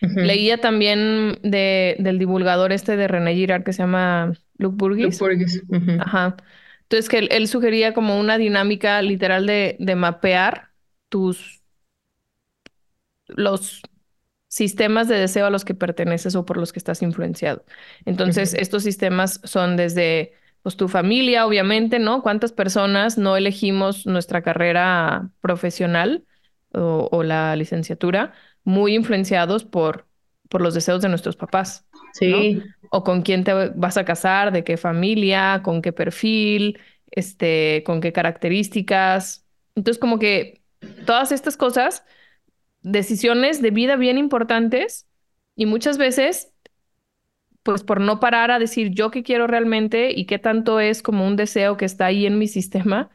Leía 0.00 0.58
también 0.58 1.38
de, 1.42 1.96
del 1.98 2.18
divulgador 2.18 2.72
este 2.72 2.96
de 2.96 3.08
René 3.08 3.34
Girard 3.34 3.64
que 3.64 3.72
se 3.72 3.82
llama 3.82 4.34
Luke 4.58 4.76
Burgess. 4.76 5.18
Luke 5.18 5.34
Burgess. 5.34 5.62
Ajá. 5.98 6.36
Entonces 6.82 7.08
que 7.08 7.18
él, 7.18 7.48
sugería 7.48 7.94
como 7.94 8.20
una 8.20 8.36
dinámica 8.36 9.00
literal 9.00 9.46
de, 9.46 9.76
de 9.78 9.94
mapear 9.94 10.72
tus 11.08 11.62
los 13.26 13.80
sistemas 14.54 15.08
de 15.08 15.16
deseo 15.16 15.46
a 15.46 15.50
los 15.50 15.64
que 15.64 15.74
perteneces 15.74 16.36
o 16.36 16.44
por 16.44 16.58
los 16.58 16.72
que 16.72 16.78
estás 16.78 17.02
influenciado. 17.02 17.64
Entonces, 18.04 18.54
estos 18.54 18.84
sistemas 18.84 19.40
son 19.42 19.76
desde 19.76 20.34
pues 20.62 20.76
tu 20.76 20.86
familia, 20.86 21.44
obviamente, 21.44 21.98
¿no? 21.98 22.22
¿Cuántas 22.22 22.52
personas 22.52 23.18
no 23.18 23.36
elegimos 23.36 24.06
nuestra 24.06 24.42
carrera 24.42 25.28
profesional 25.40 26.24
o, 26.70 27.24
la 27.24 27.56
licenciatura 27.56 28.32
muy 28.62 28.94
influenciados 28.94 29.64
por, 29.64 30.06
por 30.48 30.60
los 30.60 30.72
deseos 30.72 31.02
de 31.02 31.08
nuestros 31.08 31.34
papás? 31.34 31.84
Sí. 32.12 32.62
O 32.92 33.02
con 33.02 33.22
quién 33.22 33.42
te 33.42 33.52
vas 33.74 33.96
a 33.96 34.04
casar, 34.04 34.52
de 34.52 34.62
qué 34.62 34.76
familia, 34.76 35.62
con 35.64 35.82
qué 35.82 35.92
perfil, 35.92 36.78
este, 37.10 37.82
con 37.84 38.00
qué 38.00 38.12
características. 38.12 39.44
Entonces, 39.74 39.98
como 39.98 40.20
que 40.20 40.62
todas 41.06 41.32
estas 41.32 41.56
cosas 41.56 42.04
decisiones 42.84 43.62
de 43.62 43.72
vida 43.72 43.96
bien 43.96 44.18
importantes 44.18 45.08
y 45.56 45.66
muchas 45.66 45.98
veces, 45.98 46.52
pues 47.62 47.82
por 47.82 48.00
no 48.00 48.20
parar 48.20 48.50
a 48.50 48.58
decir 48.58 48.90
yo 48.90 49.10
qué 49.10 49.22
quiero 49.22 49.46
realmente 49.46 50.10
y 50.12 50.26
qué 50.26 50.38
tanto 50.38 50.80
es 50.80 51.02
como 51.02 51.26
un 51.26 51.36
deseo 51.36 51.76
que 51.76 51.86
está 51.86 52.06
ahí 52.06 52.26
en 52.26 52.38
mi 52.38 52.46
sistema 52.48 53.10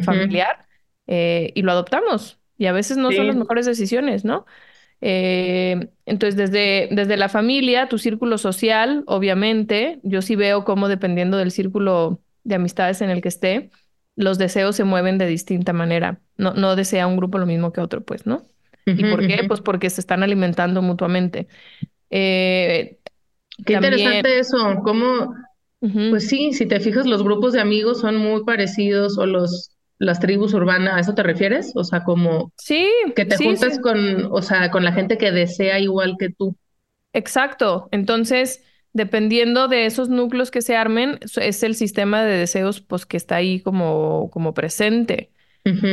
familiar 0.00 0.68
eh, 1.06 1.52
y 1.54 1.62
lo 1.62 1.72
adoptamos. 1.72 2.40
Y 2.58 2.66
a 2.66 2.72
veces 2.72 2.98
no 2.98 3.12
son 3.12 3.28
las 3.28 3.36
mejores 3.36 3.66
decisiones, 3.66 4.24
¿no? 4.24 4.46
Eh, 5.02 5.90
entonces, 6.06 6.36
desde, 6.36 6.88
desde 6.92 7.16
la 7.16 7.28
familia, 7.30 7.88
tu 7.88 7.98
círculo 7.98 8.38
social, 8.38 9.04
obviamente, 9.06 10.00
yo 10.04 10.22
sí 10.22 10.36
veo 10.36 10.64
cómo 10.64 10.88
dependiendo 10.88 11.38
del 11.38 11.52
círculo 11.52 12.22
de 12.44 12.56
amistades 12.56 13.00
en 13.02 13.10
el 13.10 13.22
que 13.22 13.28
esté, 13.28 13.70
los 14.16 14.38
deseos 14.38 14.76
se 14.76 14.84
mueven 14.84 15.18
de 15.18 15.26
distinta 15.26 15.72
manera. 15.72 16.20
No, 16.36 16.54
no 16.54 16.76
desea 16.76 17.06
un 17.08 17.16
grupo 17.16 17.38
lo 17.38 17.46
mismo 17.46 17.72
que 17.72 17.80
otro, 17.80 18.04
pues, 18.04 18.26
¿no? 18.26 18.44
¿Y 18.96 19.10
por 19.10 19.26
qué? 19.26 19.44
Pues 19.46 19.60
porque 19.60 19.90
se 19.90 20.00
están 20.00 20.22
alimentando 20.22 20.82
mutuamente. 20.82 21.48
Eh, 22.10 22.98
qué 23.64 23.74
interesante 23.74 24.38
eso, 24.38 24.80
cómo, 24.82 25.34
pues 25.80 26.28
sí, 26.28 26.52
si 26.52 26.66
te 26.66 26.80
fijas, 26.80 27.06
los 27.06 27.22
grupos 27.22 27.52
de 27.52 27.60
amigos 27.60 28.00
son 28.00 28.16
muy 28.16 28.44
parecidos 28.44 29.18
o 29.18 29.26
los 29.26 29.74
las 29.98 30.20
tribus 30.20 30.54
urbanas, 30.54 30.94
¿a 30.94 31.00
eso 31.00 31.14
te 31.14 31.22
refieres? 31.22 31.72
O 31.74 31.84
sea, 31.84 32.04
como 32.04 32.52
sí, 32.56 32.88
que 33.16 33.24
te 33.24 33.36
juntas 33.36 33.78
con, 33.80 34.28
o 34.30 34.42
sea, 34.42 34.70
con 34.70 34.84
la 34.84 34.92
gente 34.92 35.18
que 35.18 35.32
desea 35.32 35.80
igual 35.80 36.14
que 36.18 36.30
tú. 36.30 36.56
Exacto. 37.12 37.88
Entonces, 37.90 38.62
dependiendo 38.92 39.66
de 39.66 39.86
esos 39.86 40.08
núcleos 40.08 40.50
que 40.50 40.62
se 40.62 40.76
armen, 40.76 41.18
es 41.40 41.62
el 41.62 41.74
sistema 41.74 42.22
de 42.22 42.36
deseos 42.36 42.80
pues 42.80 43.06
que 43.06 43.16
está 43.16 43.36
ahí 43.36 43.60
como, 43.60 44.30
como 44.30 44.54
presente. 44.54 45.32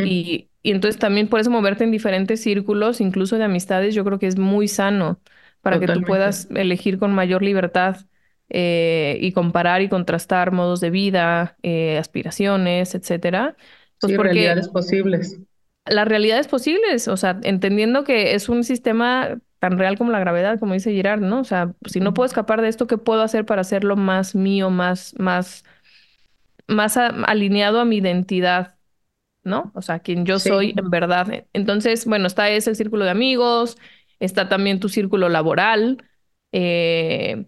Y, 0.01 0.49
y 0.61 0.71
entonces 0.71 0.99
también 0.99 1.27
por 1.29 1.39
eso 1.39 1.49
moverte 1.51 1.83
en 1.83 1.91
diferentes 1.91 2.41
círculos, 2.41 3.01
incluso 3.01 3.37
de 3.37 3.45
amistades, 3.45 3.95
yo 3.95 4.03
creo 4.05 4.19
que 4.19 4.27
es 4.27 4.37
muy 4.37 4.67
sano 4.67 5.21
para 5.61 5.79
que 5.79 5.87
tú 5.89 6.03
puedas 6.03 6.47
elegir 6.51 6.99
con 6.99 7.13
mayor 7.13 7.41
libertad 7.43 7.97
eh, 8.49 9.17
y 9.21 9.31
comparar 9.33 9.81
y 9.81 9.89
contrastar 9.89 10.51
modos 10.51 10.79
de 10.81 10.89
vida, 10.91 11.57
eh, 11.63 11.97
aspiraciones, 11.97 12.93
etcétera. 12.95 13.55
Pues 13.99 14.13
sí, 14.13 14.17
realidades 14.17 14.69
posibles. 14.69 15.39
Las 15.85 16.07
realidades 16.07 16.47
posibles, 16.47 17.07
o 17.07 17.15
sea, 17.17 17.39
entendiendo 17.43 18.03
que 18.03 18.33
es 18.33 18.49
un 18.49 18.63
sistema 18.63 19.39
tan 19.59 19.77
real 19.77 19.97
como 19.99 20.11
la 20.11 20.19
gravedad, 20.19 20.59
como 20.59 20.73
dice 20.73 20.91
Girard, 20.91 21.21
¿no? 21.21 21.41
O 21.41 21.43
sea, 21.43 21.73
si 21.85 21.99
no 21.99 22.13
puedo 22.13 22.25
escapar 22.25 22.61
de 22.61 22.69
esto, 22.69 22.87
¿qué 22.87 22.97
puedo 22.97 23.21
hacer 23.21 23.45
para 23.45 23.61
hacerlo 23.61 23.95
más 23.95 24.33
mío, 24.35 24.71
más, 24.71 25.13
más, 25.19 25.63
más 26.67 26.97
alineado 26.97 27.79
a 27.79 27.85
mi 27.85 27.97
identidad? 27.97 28.74
¿No? 29.45 29.71
O 29.75 29.81
sea, 29.81 29.99
quien 29.99 30.25
yo 30.25 30.39
soy 30.39 30.73
en 30.75 30.89
verdad. 30.89 31.45
Entonces, 31.53 32.05
bueno, 32.05 32.27
está 32.27 32.49
ese 32.49 32.71
el 32.71 32.75
círculo 32.75 33.05
de 33.05 33.11
amigos, 33.11 33.77
está 34.19 34.49
también 34.49 34.79
tu 34.79 34.89
círculo 34.89 35.29
laboral, 35.29 36.03
eh, 36.51 37.45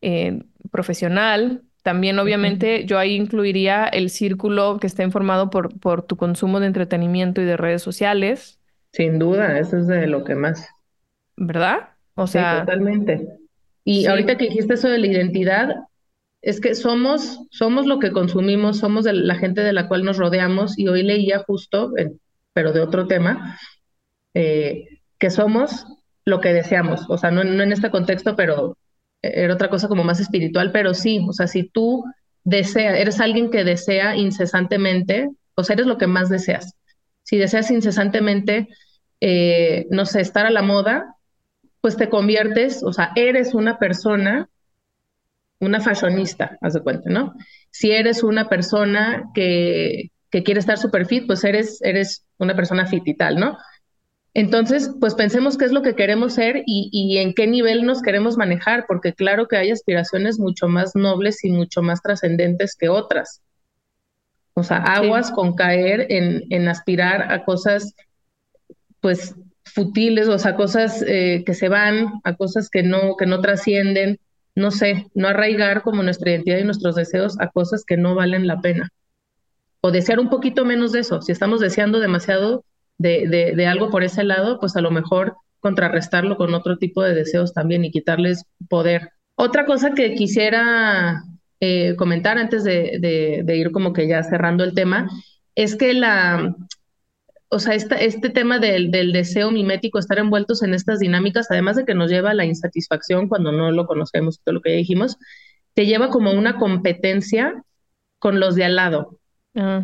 eh, 0.00 0.42
profesional. 0.70 1.62
También, 1.82 2.18
obviamente, 2.18 2.84
yo 2.84 2.98
ahí 2.98 3.16
incluiría 3.16 3.84
el 3.86 4.10
círculo 4.10 4.78
que 4.80 4.86
está 4.86 5.02
informado 5.02 5.50
por, 5.50 5.78
por 5.80 6.02
tu 6.02 6.16
consumo 6.16 6.60
de 6.60 6.66
entretenimiento 6.66 7.42
y 7.42 7.44
de 7.44 7.56
redes 7.56 7.82
sociales. 7.82 8.60
Sin 8.92 9.18
duda, 9.18 9.58
eso 9.58 9.78
es 9.78 9.86
de 9.86 10.06
lo 10.06 10.24
que 10.24 10.34
más. 10.34 10.68
¿Verdad? 11.36 11.90
O 12.14 12.26
sea. 12.26 12.60
totalmente. 12.60 13.26
Y 13.82 14.06
ahorita 14.06 14.36
que 14.36 14.46
dijiste 14.46 14.74
eso 14.74 14.88
de 14.88 14.98
la 14.98 15.06
identidad, 15.06 15.74
es 16.42 16.60
que 16.60 16.74
somos, 16.74 17.40
somos 17.50 17.86
lo 17.86 17.98
que 17.98 18.12
consumimos, 18.12 18.78
somos 18.78 19.04
la 19.04 19.34
gente 19.34 19.62
de 19.62 19.72
la 19.72 19.88
cual 19.88 20.04
nos 20.04 20.16
rodeamos 20.16 20.78
y 20.78 20.88
hoy 20.88 21.02
leía 21.02 21.40
justo, 21.40 21.92
pero 22.52 22.72
de 22.72 22.80
otro 22.80 23.06
tema, 23.06 23.58
eh, 24.34 25.00
que 25.18 25.30
somos 25.30 25.86
lo 26.24 26.40
que 26.40 26.52
deseamos, 26.52 27.08
o 27.08 27.18
sea, 27.18 27.30
no, 27.30 27.42
en 27.42 27.72
este 27.72 27.90
contexto, 27.90 28.36
pero 28.36 28.76
era 29.22 29.54
otra 29.54 29.68
cosa 29.68 29.88
como 29.88 30.04
más 30.04 30.20
espiritual, 30.20 30.72
pero 30.72 30.94
sí, 30.94 31.24
o 31.28 31.32
sea, 31.32 31.46
si 31.46 31.68
tú 31.68 32.04
deseas, 32.44 32.98
eres 32.98 33.20
alguien 33.20 33.50
que 33.50 33.64
desea 33.64 34.16
incesantemente, 34.16 35.28
o 35.54 35.64
sea, 35.64 35.74
eres 35.74 35.86
lo 35.86 35.98
que 35.98 36.06
más 36.06 36.30
deseas. 36.30 36.74
Si 37.22 37.36
deseas 37.36 37.70
incesantemente, 37.70 38.68
eh, 39.20 39.86
no 39.90 40.06
sé, 40.06 40.22
estar 40.22 40.46
a 40.46 40.50
la 40.50 40.62
moda, 40.62 41.16
pues 41.82 41.96
te 41.96 42.08
conviertes, 42.08 42.82
o 42.82 42.92
sea, 42.92 43.12
eres 43.14 43.54
una 43.54 43.78
persona 43.78 44.48
una 45.60 45.80
fashionista, 45.80 46.58
haz 46.60 46.74
de 46.74 46.82
cuenta, 46.82 47.10
¿no? 47.10 47.34
Si 47.70 47.90
eres 47.92 48.22
una 48.22 48.48
persona 48.48 49.24
que, 49.34 50.10
que 50.30 50.42
quiere 50.42 50.60
estar 50.60 50.78
super 50.78 51.06
fit, 51.06 51.26
pues 51.26 51.44
eres, 51.44 51.80
eres 51.82 52.24
una 52.38 52.56
persona 52.56 52.86
fit 52.86 53.06
y 53.06 53.14
tal, 53.14 53.36
¿no? 53.36 53.56
Entonces, 54.32 54.90
pues 55.00 55.14
pensemos 55.14 55.58
qué 55.58 55.64
es 55.64 55.72
lo 55.72 55.82
que 55.82 55.96
queremos 55.96 56.34
ser 56.34 56.62
y, 56.64 56.88
y, 56.92 57.18
en 57.18 57.34
qué 57.34 57.46
nivel 57.46 57.84
nos 57.84 58.00
queremos 58.00 58.36
manejar, 58.36 58.84
porque 58.86 59.12
claro 59.12 59.48
que 59.48 59.56
hay 59.56 59.70
aspiraciones 59.70 60.38
mucho 60.38 60.68
más 60.68 60.94
nobles 60.94 61.44
y 61.44 61.50
mucho 61.50 61.82
más 61.82 62.00
trascendentes 62.00 62.76
que 62.76 62.88
otras. 62.88 63.42
O 64.54 64.62
sea, 64.62 64.78
aguas 64.78 65.32
con 65.32 65.54
caer 65.56 66.06
en, 66.10 66.44
en, 66.50 66.68
aspirar 66.68 67.32
a 67.32 67.44
cosas, 67.44 67.94
pues, 69.00 69.34
futiles, 69.64 70.28
o 70.28 70.38
sea, 70.38 70.54
cosas 70.54 71.02
eh, 71.06 71.42
que 71.44 71.54
se 71.54 71.68
van, 71.68 72.20
a 72.22 72.34
cosas 72.36 72.70
que 72.70 72.82
no, 72.82 73.16
que 73.16 73.26
no 73.26 73.40
trascienden, 73.40 74.20
no 74.54 74.70
sé, 74.70 75.06
no 75.14 75.28
arraigar 75.28 75.82
como 75.82 76.02
nuestra 76.02 76.30
identidad 76.30 76.58
y 76.58 76.64
nuestros 76.64 76.94
deseos 76.96 77.38
a 77.40 77.48
cosas 77.48 77.84
que 77.86 77.96
no 77.96 78.14
valen 78.14 78.46
la 78.46 78.60
pena. 78.60 78.90
O 79.80 79.90
desear 79.90 80.20
un 80.20 80.28
poquito 80.28 80.64
menos 80.64 80.92
de 80.92 81.00
eso. 81.00 81.22
Si 81.22 81.32
estamos 81.32 81.60
deseando 81.60 82.00
demasiado 82.00 82.64
de, 82.98 83.54
de, 83.56 83.66
algo 83.66 83.88
por 83.90 84.04
ese 84.04 84.24
lado, 84.24 84.60
pues 84.60 84.76
a 84.76 84.82
lo 84.82 84.90
mejor 84.90 85.36
contrarrestarlo 85.60 86.36
con 86.36 86.52
otro 86.54 86.76
tipo 86.76 87.02
de 87.02 87.14
deseos 87.14 87.54
también 87.54 87.84
y 87.84 87.90
quitarles 87.90 88.44
poder. 88.68 89.10
Otra 89.36 89.64
cosa 89.64 89.92
que 89.92 90.14
quisiera 90.14 91.22
eh, 91.60 91.94
comentar 91.96 92.36
antes 92.36 92.62
de, 92.64 92.98
de, 93.44 93.56
ir 93.56 93.70
como 93.70 93.94
que 93.94 94.06
ya 94.06 94.22
cerrando 94.22 94.64
el 94.64 94.74
tema, 94.74 95.08
es 95.54 95.76
que 95.76 95.94
la, 95.94 96.54
o 97.52 97.58
sea, 97.58 97.74
este 97.74 98.30
tema 98.30 98.60
del, 98.60 98.92
del, 98.92 99.12
deseo 99.12 99.50
mimético, 99.50 99.98
estar 99.98 100.18
envueltos 100.18 100.62
en 100.62 100.72
estas 100.72 101.00
dinámicas, 101.00 101.50
además 101.50 101.74
de 101.76 101.84
que 101.84 101.94
nos 101.94 102.08
lleva 102.08 102.30
a 102.30 102.34
la 102.34 102.44
insatisfacción 102.44 103.28
cuando 103.28 103.50
no 103.50 103.72
lo 103.72 103.86
conocemos, 103.86 104.40
todo 104.44 104.54
lo 104.54 104.60
que 104.60 104.70
ya 104.70 104.76
dijimos, 104.76 105.18
te 105.74 105.84
lleva 105.84 106.10
como 106.10 106.30
una 106.30 106.58
competencia 106.58 107.64
con 108.20 108.38
los 108.38 108.54
de 108.54 108.64
al 108.64 108.76
lado. 108.76 109.18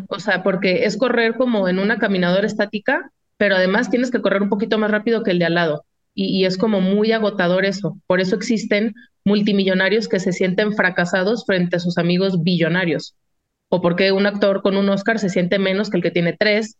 O 0.07 0.19
sea, 0.19 0.43
porque 0.43 0.85
es 0.85 0.95
correr 0.95 1.35
como 1.35 1.67
en 1.67 1.79
una 1.79 1.97
caminadora 1.97 2.47
estática, 2.47 3.11
pero 3.35 3.57
además 3.57 3.89
tienes 3.89 4.11
que 4.11 4.21
correr 4.21 4.41
un 4.41 4.49
poquito 4.49 4.77
más 4.77 4.89
rápido 4.89 5.23
que 5.23 5.31
el 5.31 5.39
de 5.39 5.45
al 5.45 5.55
lado. 5.55 5.85
Y, 6.13 6.39
y 6.39 6.45
es 6.45 6.57
como 6.57 6.79
muy 6.79 7.11
agotador 7.11 7.65
eso. 7.65 7.97
Por 8.07 8.21
eso 8.21 8.37
existen 8.37 8.95
multimillonarios 9.25 10.07
que 10.07 10.21
se 10.21 10.31
sienten 10.31 10.73
fracasados 10.73 11.45
frente 11.45 11.75
a 11.75 11.79
sus 11.79 11.97
amigos 11.97 12.41
billonarios. 12.43 13.15
O 13.67 13.81
porque 13.81 14.13
un 14.13 14.25
actor 14.25 14.61
con 14.61 14.77
un 14.77 14.87
Oscar 14.87 15.19
se 15.19 15.29
siente 15.29 15.59
menos 15.59 15.89
que 15.89 15.97
el 15.97 16.03
que 16.03 16.11
tiene 16.11 16.31
tres, 16.31 16.77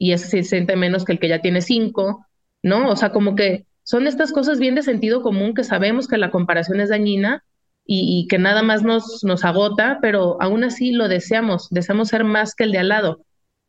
y 0.00 0.12
ese 0.14 0.28
se 0.28 0.42
siente 0.42 0.76
menos 0.76 1.04
que 1.04 1.12
el 1.12 1.20
que 1.20 1.28
ya 1.28 1.42
tiene 1.42 1.60
cinco, 1.60 2.26
¿no? 2.62 2.88
O 2.88 2.96
sea, 2.96 3.12
como 3.12 3.34
que 3.34 3.66
son 3.82 4.06
estas 4.06 4.32
cosas 4.32 4.58
bien 4.58 4.74
de 4.74 4.82
sentido 4.82 5.20
común 5.20 5.52
que 5.52 5.62
sabemos 5.62 6.08
que 6.08 6.16
la 6.16 6.30
comparación 6.30 6.80
es 6.80 6.88
dañina 6.88 7.44
y, 7.84 8.26
que 8.28 8.38
nada 8.38 8.62
más 8.62 8.82
nos, 8.82 9.24
nos 9.24 9.44
agota, 9.44 9.98
pero 10.00 10.40
aún 10.40 10.64
así 10.64 10.92
lo 10.92 11.08
deseamos, 11.08 11.68
deseamos 11.70 12.08
ser 12.08 12.24
más 12.24 12.54
que 12.54 12.64
el 12.64 12.72
de 12.72 12.78
al 12.78 12.88
lado. 12.88 13.26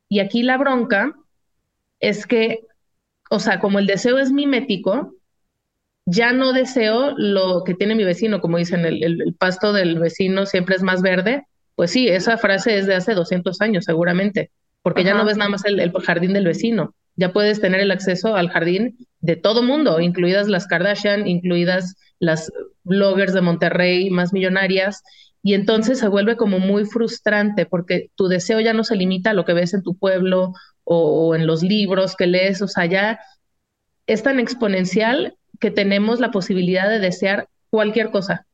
Y 0.07 0.19
aquí 0.19 0.43
la 0.43 0.57
bronca 0.57 1.15
es 1.99 2.25
que, 2.27 2.61
o 3.29 3.39
sea, 3.39 3.59
como 3.59 3.79
el 3.79 3.87
deseo 3.87 4.17
es 4.17 4.31
mimético, 4.31 5.15
ya 6.05 6.31
no 6.31 6.53
deseo 6.53 7.13
lo 7.17 7.63
que 7.65 7.73
tiene 7.73 7.95
mi 7.95 8.05
vecino, 8.05 8.39
como 8.39 8.57
dicen, 8.57 8.85
el, 8.85 9.03
el, 9.03 9.33
pasto 9.33 9.73
del 9.73 9.99
vecino 9.99 10.45
siempre 10.45 10.75
es 10.75 10.83
más 10.83 11.01
verde. 11.01 11.45
Pues 11.75 11.91
sí, 11.91 12.07
esa 12.07 12.37
frase 12.37 12.77
es 12.77 12.85
de 12.85 12.95
hace 12.95 13.15
200 13.15 13.59
años, 13.59 13.83
seguramente, 13.83 14.51
porque 14.81 15.03
ya 15.03 15.13
no 15.13 15.25
ves 15.25 15.37
nada 15.37 15.49
más 15.49 15.65
el, 15.65 15.79
el, 15.79 15.91
jardín 15.91 16.33
del 16.33 16.45
vecino, 16.45 16.95
ya 17.15 17.33
puedes 17.33 17.61
tener 17.61 17.81
el 17.81 17.91
acceso 17.91 18.35
al 18.35 18.49
jardín 18.49 18.97
de 19.19 19.35
todo 19.35 19.63
mundo, 19.63 19.99
incluidas 19.99 20.47
las 20.47 20.67
Kardashian, 20.67 21.27
incluidas 21.27 21.95
las 22.19 22.51
bloggers 22.83 23.33
de 23.33 23.41
Monterrey 23.41 24.09
más 24.09 24.33
millonarias, 24.33 25.03
y 25.43 25.53
entonces 25.53 25.99
se 25.99 26.07
vuelve 26.07 26.37
como 26.37 26.59
muy 26.59 26.85
frustrante 26.85 27.65
porque 27.65 28.11
tu 28.15 28.27
deseo 28.27 28.59
ya 28.59 28.73
no 28.73 28.83
se 28.83 28.95
limita 28.95 29.31
a 29.31 29.33
lo 29.33 29.45
que 29.45 29.53
ves 29.53 29.73
en 29.73 29.83
tu 29.83 29.95
pueblo 29.95 30.53
o, 30.83 31.27
o 31.27 31.35
en 31.35 31.47
los 31.47 31.63
libros 31.63 32.15
que 32.15 32.27
lees, 32.27 32.61
o 32.61 32.67
sea, 32.67 32.85
ya 32.85 33.19
es 34.07 34.23
tan 34.23 34.39
exponencial 34.39 35.35
que 35.59 35.71
tenemos 35.71 36.19
la 36.19 36.31
posibilidad 36.31 36.89
de 36.89 36.99
desear 36.99 37.47
cualquier 37.69 38.11
cosa, 38.11 38.45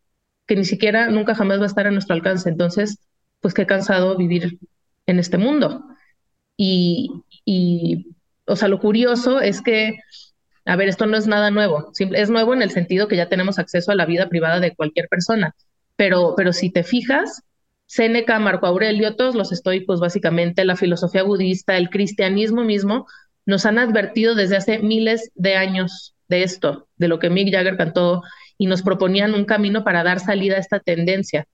que 0.45 0.55
ni 0.55 0.65
siquiera 0.65 1.09
nunca 1.09 1.35
jamás 1.35 1.59
va 1.59 1.63
a 1.63 1.67
estar 1.67 1.87
a 1.87 1.91
nuestro 1.91 2.15
alcance. 2.15 2.49
Entonces, 2.49 2.99
pues 3.41 3.53
qué 3.53 3.65
cansado 3.65 4.15
vivir 4.17 4.59
en 5.05 5.19
este 5.19 5.37
mundo. 5.37 5.83
Y, 6.57 7.11
o 8.45 8.55
sea, 8.55 8.67
lo 8.67 8.79
curioso 8.79 9.39
es 9.39 9.61
que, 9.61 9.99
a 10.65 10.75
ver, 10.75 10.89
esto 10.89 11.05
no 11.05 11.15
es 11.15 11.27
nada 11.27 11.51
nuevo, 11.51 11.91
es 11.99 12.29
nuevo 12.29 12.53
en 12.53 12.63
el 12.63 12.71
sentido 12.71 13.07
que 13.07 13.15
ya 13.15 13.29
tenemos 13.29 13.59
acceso 13.59 13.91
a 13.91 13.95
la 13.95 14.05
vida 14.05 14.27
privada 14.27 14.59
de 14.59 14.75
cualquier 14.75 15.07
persona, 15.07 15.55
pero, 15.95 16.33
pero 16.35 16.53
si 16.53 16.71
te 16.71 16.83
fijas, 16.83 17.43
Séneca, 17.85 18.37
Marco 18.39 18.67
Aurelio, 18.67 19.15
todos 19.15 19.35
los 19.35 19.51
estoicos, 19.51 19.99
básicamente, 19.99 20.65
la 20.65 20.75
filosofía 20.75 21.23
budista, 21.23 21.77
el 21.77 21.89
cristianismo 21.89 22.63
mismo, 22.63 23.07
nos 23.45 23.65
han 23.65 23.79
advertido 23.79 24.35
desde 24.35 24.57
hace 24.57 24.79
miles 24.79 25.31
de 25.35 25.55
años 25.55 26.15
de 26.27 26.43
esto, 26.43 26.87
de 26.97 27.07
lo 27.07 27.19
que 27.19 27.29
Mick 27.29 27.53
Jagger 27.53 27.77
cantó, 27.77 28.23
y 28.57 28.65
nos 28.65 28.81
proponían 28.81 29.35
un 29.35 29.45
camino 29.45 29.83
para 29.85 30.03
dar 30.03 30.19
salida 30.19 30.57
a 30.57 30.59
esta 30.59 30.79
tendencia. 30.79 31.47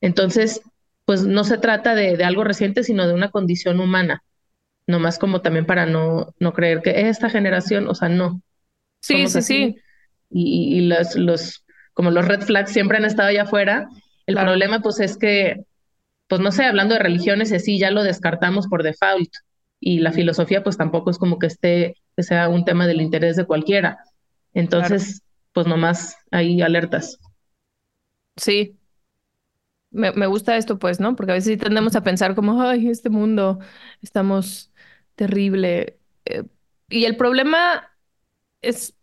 Entonces, 0.00 0.60
pues 1.04 1.24
no 1.24 1.42
se 1.42 1.58
trata 1.58 1.96
de 1.96 2.22
algo 2.22 2.44
reciente, 2.44 2.84
sino 2.84 3.08
de 3.08 3.14
una 3.14 3.30
condición 3.30 3.80
humana, 3.80 4.22
nomás 4.86 5.18
como 5.18 5.42
también 5.42 5.66
para 5.66 5.86
no, 5.86 6.34
no 6.38 6.52
creer 6.52 6.82
que 6.82 7.08
esta 7.08 7.30
generación, 7.30 7.88
o 7.88 7.94
sea, 7.94 8.08
no. 8.08 8.42
Sí, 9.00 9.26
sí, 9.28 9.42
sí. 9.42 9.76
Y, 10.30 10.78
y, 10.78 10.80
los, 10.82 11.16
los, 11.16 11.64
como 11.92 12.10
los 12.10 12.26
red 12.26 12.40
flags 12.40 12.72
siempre 12.72 12.98
han 12.98 13.04
estado 13.04 13.28
allá 13.28 13.42
afuera. 13.42 13.88
El 14.26 14.34
claro. 14.34 14.48
problema, 14.48 14.80
pues, 14.80 15.00
es 15.00 15.16
que, 15.16 15.64
pues 16.28 16.40
no 16.40 16.52
sé, 16.52 16.64
hablando 16.64 16.94
de 16.94 17.00
religiones, 17.00 17.52
así 17.52 17.78
ya 17.78 17.90
lo 17.90 18.02
descartamos 18.02 18.68
por 18.68 18.82
default. 18.82 19.30
Y 19.80 19.98
la 19.98 20.12
filosofía, 20.12 20.62
pues 20.62 20.76
tampoco 20.76 21.10
es 21.10 21.18
como 21.18 21.38
que 21.38 21.48
esté, 21.48 21.96
que 22.16 22.22
sea 22.22 22.48
un 22.48 22.64
tema 22.64 22.86
del 22.86 23.00
interés 23.00 23.36
de 23.36 23.44
cualquiera. 23.44 23.98
Entonces, 24.54 25.04
claro. 25.04 25.50
pues 25.52 25.66
nomás 25.66 26.16
ahí 26.30 26.62
alertas. 26.62 27.18
Sí. 28.36 28.76
Me, 29.90 30.12
me, 30.12 30.26
gusta 30.26 30.56
esto, 30.56 30.78
pues, 30.78 31.00
¿no? 31.00 31.16
Porque 31.16 31.32
a 31.32 31.34
veces 31.34 31.52
sí 31.52 31.56
tendemos 31.58 31.96
a 31.96 32.02
pensar 32.02 32.34
como, 32.34 32.62
ay, 32.62 32.88
este 32.88 33.10
mundo, 33.10 33.58
estamos 34.00 34.71
terrible. 35.14 35.98
Eh, 36.24 36.44
y 36.88 37.04
el 37.04 37.16
problema 37.16 37.90
es, 38.60 38.94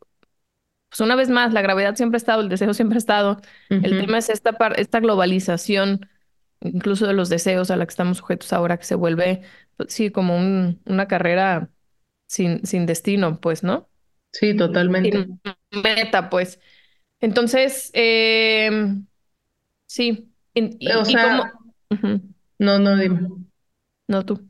pues 0.90 1.00
una 1.02 1.16
vez 1.16 1.30
más, 1.30 1.54
la 1.54 1.62
gravedad 1.62 1.96
siempre 1.96 2.18
ha 2.18 2.20
estado, 2.24 2.42
el 2.42 2.50
deseo 2.50 2.74
siempre 2.74 2.98
ha 2.98 3.00
estado. 3.00 3.42
Uh 3.70 3.76
-huh. 3.76 3.86
El 3.86 4.00
tema 4.00 4.18
es 4.18 4.30
esta, 4.30 4.52
esta 4.76 5.00
globalización, 5.00 6.10
incluso 6.62 7.08
de 7.08 7.14
los 7.14 7.30
deseos 7.30 7.72
a 7.72 7.76
la 7.76 7.86
que 7.86 7.92
estamos 7.92 8.18
sujetos 8.18 8.54
ahora, 8.54 8.78
que 8.78 8.86
se 8.86 8.96
vuelve, 8.96 9.42
pues, 9.78 9.94
sí, 9.94 10.12
como 10.12 10.36
un, 10.38 10.82
una 10.86 11.08
carrera 11.08 11.70
sin, 12.28 12.66
sin 12.66 12.86
destino, 12.86 13.40
pues, 13.40 13.64
¿no? 13.64 13.90
Sí, 14.32 14.56
totalmente. 14.56 15.28
Meta, 15.72 16.30
pues. 16.30 16.60
Entonces, 17.20 17.90
eh, 17.94 18.70
sí. 19.86 20.32
Y, 20.54 20.78
y, 20.80 20.92
o 20.92 21.04
sea, 21.06 21.12
y 21.12 21.28
como... 21.28 21.44
uh 21.90 21.96
-huh. 21.96 22.22
no, 22.60 22.80
no, 22.80 22.98
dime. 22.98 23.28
No, 24.08 24.26
tú. 24.26 24.48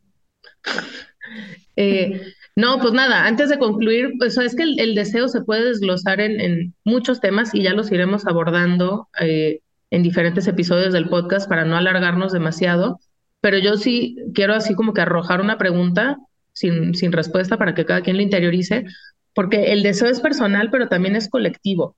Eh, 1.75 2.21
no, 2.55 2.79
pues 2.79 2.93
nada, 2.93 3.25
antes 3.25 3.49
de 3.49 3.57
concluir, 3.57 4.13
pues 4.17 4.37
es 4.37 4.55
que 4.55 4.63
el, 4.63 4.95
deseo 4.95 5.27
se 5.27 5.41
puede 5.41 5.63
desglosar 5.65 6.19
en, 6.19 6.73
muchos 6.83 7.21
temas 7.21 7.55
y 7.55 7.63
ya 7.63 7.73
los 7.73 7.91
iremos 7.91 8.27
abordando 8.27 9.07
eh, 9.21 9.61
en 9.91 10.03
diferentes 10.03 10.47
episodios 10.47 10.93
del 10.93 11.09
podcast 11.09 11.47
para 11.47 11.65
no 11.65 11.77
alargarnos 11.77 12.33
demasiado, 12.33 12.99
pero 13.41 13.57
yo 13.57 13.77
sí 13.77 14.17
quiero 14.33 14.53
así 14.53 14.75
como 14.75 14.93
que 14.93 15.01
arrojar 15.01 15.41
una 15.41 15.57
pregunta 15.57 16.17
sin, 16.51 16.93
sin 16.95 17.11
respuesta 17.11 17.57
para 17.57 17.73
que 17.73 17.85
cada 17.85 18.01
quien 18.01 18.17
la 18.17 18.23
interiorice, 18.23 18.85
porque 19.33 19.71
el 19.71 19.83
deseo 19.83 20.09
es 20.09 20.19
personal, 20.19 20.69
pero 20.71 20.89
también 20.89 21.15
es 21.15 21.29
colectivo. 21.29 21.95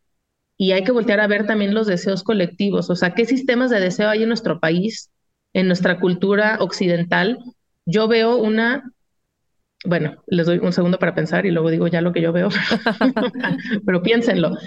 Y 0.58 0.74
hay 0.74 0.84
que 0.84 0.91
voltear 0.91 1.20
a 1.22 1.28
ver 1.28 1.48
también 1.48 1.74
los 1.74 1.88
deseos 1.88 2.22
colectivos, 2.22 2.91
o 2.91 2.96
sea, 2.96 3.15
qué 3.15 3.26
sistemas 3.26 3.72
de 3.72 3.80
deseo 3.80 4.10
hay 4.10 4.22
en 4.22 4.30
nuestro 4.30 4.60
país, 4.60 5.10
en 5.54 5.65
nuestra 5.65 6.00
cultura 6.00 6.58
occidental. 6.60 7.39
Yo 7.88 8.08
veo 8.08 8.38
una, 8.38 8.94
bueno, 9.86 10.24
les 10.28 10.46
doy 10.46 10.60
un 10.60 10.74
segundo 10.74 11.00
para 11.00 11.15
pensar 11.15 11.46
y 11.46 11.52
luego 11.52 11.72
digo 11.72 11.88
ya 11.88 12.02
lo 12.02 12.13
que 12.13 12.22
yo 12.22 12.32
veo, 12.32 12.50
pero 13.86 14.02
piénsenlo. 14.02 14.58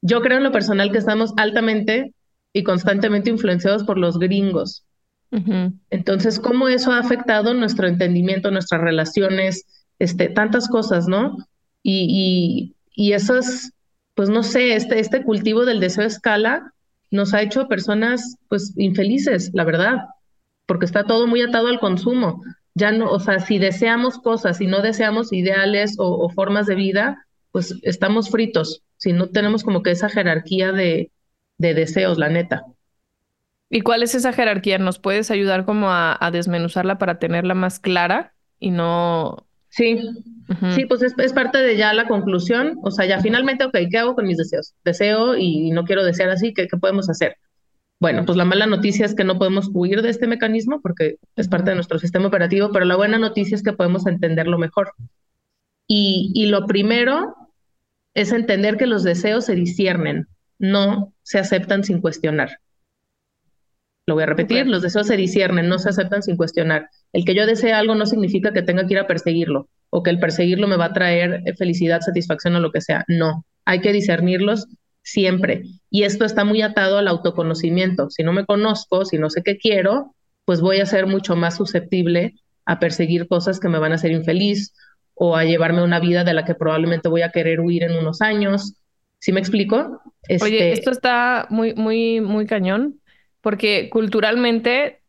Yo 0.00 0.20
creo 0.22 0.38
en 0.38 0.44
lo 0.44 0.52
personal 0.52 0.90
que 0.92 0.98
estamos 0.98 1.32
altamente 1.36 2.14
y 2.52 2.62
constantemente 2.62 3.30
influenciados 3.30 3.84
por 3.84 3.98
los 3.98 4.18
gringos. 4.18 4.84
Uh 5.30 5.38
-huh. 5.38 5.72
Entonces, 5.90 6.38
¿cómo 6.38 6.68
eso 6.68 6.92
ha 6.92 6.98
afectado 6.98 7.52
nuestro 7.54 7.88
entendimiento, 7.88 8.50
nuestras 8.50 8.80
relaciones, 8.80 9.66
este, 9.98 10.28
tantas 10.28 10.68
cosas, 10.68 11.08
¿no? 11.08 11.36
Y, 11.82 12.74
y, 12.94 13.08
y 13.08 13.12
esos, 13.12 13.72
pues 14.14 14.30
no 14.30 14.42
sé, 14.42 14.74
este, 14.76 15.00
este 15.00 15.22
cultivo 15.24 15.64
del 15.64 15.80
deseo 15.80 16.04
a 16.04 16.06
escala 16.06 16.72
nos 17.10 17.34
ha 17.34 17.42
hecho 17.42 17.68
personas, 17.68 18.36
pues, 18.48 18.72
infelices, 18.76 19.50
la 19.54 19.64
verdad, 19.64 19.98
porque 20.66 20.86
está 20.86 21.04
todo 21.04 21.26
muy 21.26 21.42
atado 21.42 21.68
al 21.68 21.80
consumo. 21.80 22.42
Ya 22.74 22.90
no, 22.90 23.10
o 23.10 23.20
sea, 23.20 23.38
si 23.38 23.58
deseamos 23.58 24.18
cosas, 24.18 24.58
si 24.58 24.66
no 24.66 24.82
deseamos 24.82 25.32
ideales 25.32 25.96
o, 25.98 26.08
o 26.24 26.28
formas 26.28 26.66
de 26.66 26.74
vida, 26.74 27.24
pues 27.52 27.74
estamos 27.82 28.30
fritos, 28.30 28.82
si 28.96 29.12
no 29.12 29.28
tenemos 29.28 29.62
como 29.62 29.82
que 29.82 29.92
esa 29.92 30.08
jerarquía 30.08 30.72
de, 30.72 31.12
de 31.58 31.74
deseos, 31.74 32.18
la 32.18 32.28
neta. 32.28 32.64
¿Y 33.70 33.80
cuál 33.80 34.02
es 34.02 34.14
esa 34.14 34.32
jerarquía? 34.32 34.78
¿Nos 34.78 34.98
puedes 34.98 35.30
ayudar 35.30 35.64
como 35.64 35.90
a, 35.90 36.16
a 36.20 36.30
desmenuzarla 36.30 36.98
para 36.98 37.18
tenerla 37.18 37.54
más 37.54 37.78
clara 37.78 38.34
y 38.58 38.70
no... 38.70 39.46
Sí, 39.68 39.94
uh 40.48 40.52
-huh. 40.52 40.74
sí, 40.74 40.86
pues 40.86 41.02
es, 41.02 41.14
es, 41.18 41.32
parte 41.32 41.58
de 41.58 41.76
ya 41.76 41.92
la 41.92 42.06
conclusión, 42.06 42.78
o 42.82 42.92
sea, 42.92 43.06
ya 43.06 43.20
finalmente, 43.20 43.64
ok, 43.64 43.76
¿qué 43.90 43.98
hago 43.98 44.14
con 44.14 44.26
mis 44.26 44.36
deseos? 44.36 44.74
Deseo 44.84 45.36
y 45.36 45.70
no 45.72 45.84
quiero 45.84 46.04
desear 46.04 46.30
así, 46.30 46.54
¿qué, 46.54 46.68
qué 46.68 46.76
podemos 46.76 47.10
hacer? 47.10 47.36
Bueno, 48.00 48.24
pues 48.26 48.36
la 48.36 48.44
mala 48.44 48.66
noticia 48.66 49.06
es 49.06 49.14
que 49.14 49.24
no 49.24 49.38
podemos 49.38 49.70
huir 49.72 50.02
de 50.02 50.10
este 50.10 50.26
mecanismo 50.26 50.80
porque 50.82 51.16
es 51.36 51.48
parte 51.48 51.70
de 51.70 51.76
nuestro 51.76 51.98
sistema 51.98 52.26
operativo, 52.26 52.70
pero 52.72 52.84
la 52.84 52.96
buena 52.96 53.18
noticia 53.18 53.54
es 53.54 53.62
que 53.62 53.72
podemos 53.72 54.06
entenderlo 54.06 54.58
mejor. 54.58 54.92
Y, 55.86 56.32
y 56.34 56.46
lo 56.46 56.66
primero 56.66 57.34
es 58.14 58.32
entender 58.32 58.76
que 58.76 58.86
los 58.86 59.02
deseos 59.02 59.46
se 59.46 59.54
disciernen, 59.54 60.28
no 60.58 61.12
se 61.22 61.38
aceptan 61.38 61.84
sin 61.84 62.00
cuestionar. 62.00 62.58
Lo 64.06 64.14
voy 64.14 64.24
a 64.24 64.26
repetir, 64.26 64.62
okay. 64.62 64.70
los 64.70 64.82
deseos 64.82 65.06
se 65.06 65.16
disciernen, 65.16 65.68
no 65.68 65.78
se 65.78 65.88
aceptan 65.88 66.22
sin 66.22 66.36
cuestionar. 66.36 66.90
El 67.12 67.24
que 67.24 67.34
yo 67.34 67.46
desee 67.46 67.72
algo 67.72 67.94
no 67.94 68.04
significa 68.06 68.52
que 68.52 68.62
tenga 68.62 68.86
que 68.86 68.94
ir 68.94 68.98
a 68.98 69.06
perseguirlo 69.06 69.68
o 69.88 70.02
que 70.02 70.10
el 70.10 70.18
perseguirlo 70.18 70.68
me 70.68 70.76
va 70.76 70.86
a 70.86 70.92
traer 70.92 71.42
felicidad, 71.56 72.00
satisfacción 72.00 72.54
o 72.56 72.60
lo 72.60 72.70
que 72.70 72.82
sea. 72.82 73.04
No, 73.08 73.46
hay 73.64 73.80
que 73.80 73.92
discernirlos 73.92 74.66
siempre. 75.04 75.62
Y 75.90 76.02
esto 76.02 76.24
está 76.24 76.44
muy 76.44 76.62
atado 76.62 76.98
al 76.98 77.06
autoconocimiento. 77.06 78.10
Si 78.10 78.24
no 78.24 78.32
me 78.32 78.44
conozco, 78.44 79.04
si 79.04 79.18
no 79.18 79.30
sé 79.30 79.42
qué 79.44 79.56
quiero, 79.56 80.14
pues 80.44 80.60
voy 80.60 80.80
a 80.80 80.86
ser 80.86 81.06
mucho 81.06 81.36
más 81.36 81.56
susceptible 81.56 82.34
a 82.64 82.80
perseguir 82.80 83.28
cosas 83.28 83.60
que 83.60 83.68
me 83.68 83.78
van 83.78 83.92
a 83.92 83.96
hacer 83.96 84.10
infeliz 84.10 84.74
o 85.14 85.36
a 85.36 85.44
llevarme 85.44 85.84
una 85.84 86.00
vida 86.00 86.24
de 86.24 86.34
la 86.34 86.44
que 86.44 86.54
probablemente 86.54 87.08
voy 87.08 87.22
a 87.22 87.30
querer 87.30 87.60
huir 87.60 87.84
en 87.84 87.96
unos 87.96 88.20
años. 88.20 88.74
¿Sí 89.20 89.30
me 89.30 89.40
explico? 89.40 90.00
Este... 90.26 90.44
Oye, 90.44 90.72
esto 90.72 90.90
está 90.90 91.46
muy, 91.50 91.74
muy, 91.74 92.20
muy 92.20 92.46
cañón, 92.46 93.00
porque 93.40 93.90
culturalmente 93.90 95.02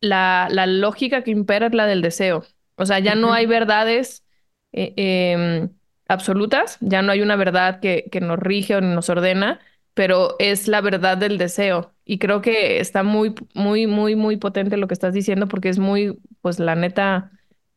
la, 0.00 0.48
la 0.50 0.66
lógica 0.66 1.24
que 1.24 1.30
impera 1.30 1.66
es 1.66 1.74
la 1.74 1.86
del 1.86 2.02
deseo. 2.02 2.44
O 2.76 2.86
sea, 2.86 3.00
ya 3.00 3.14
no 3.14 3.32
hay 3.32 3.46
verdades 3.46 4.24
eh, 4.72 4.92
eh, 4.96 5.68
absolutas, 6.08 6.78
ya 6.80 7.02
no 7.02 7.12
hay 7.12 7.20
una 7.20 7.36
verdad 7.36 7.80
que, 7.80 8.08
que 8.10 8.20
nos 8.20 8.38
rige 8.38 8.76
o 8.76 8.80
nos 8.80 9.08
ordena, 9.10 9.60
pero 9.94 10.36
es 10.38 10.68
la 10.68 10.80
verdad 10.80 11.18
del 11.18 11.38
deseo. 11.38 11.92
Y 12.04 12.18
creo 12.18 12.40
que 12.40 12.80
está 12.80 13.02
muy, 13.02 13.34
muy, 13.54 13.86
muy, 13.86 14.16
muy 14.16 14.36
potente 14.36 14.76
lo 14.76 14.88
que 14.88 14.94
estás 14.94 15.12
diciendo 15.12 15.46
porque 15.48 15.68
es 15.68 15.78
muy, 15.78 16.18
pues 16.40 16.58
la 16.58 16.74
neta, 16.74 17.30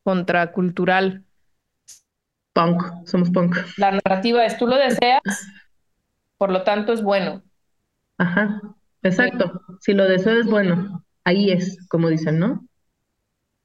contracultural. 0.03 1.23
Punk, 2.53 2.83
somos 3.05 3.29
punk. 3.29 3.57
La 3.77 3.91
narrativa 3.91 4.45
es 4.45 4.57
tú 4.57 4.67
lo 4.67 4.77
deseas, 4.77 5.21
por 6.37 6.51
lo 6.51 6.63
tanto 6.63 6.93
es 6.93 7.01
bueno. 7.01 7.43
Ajá, 8.17 8.61
exacto. 9.03 9.61
Si 9.79 9.93
lo 9.93 10.05
deseo 10.05 10.39
es 10.39 10.45
bueno, 10.45 11.03
ahí 11.23 11.51
es, 11.51 11.87
como 11.87 12.09
dicen, 12.09 12.39
¿no? 12.39 12.65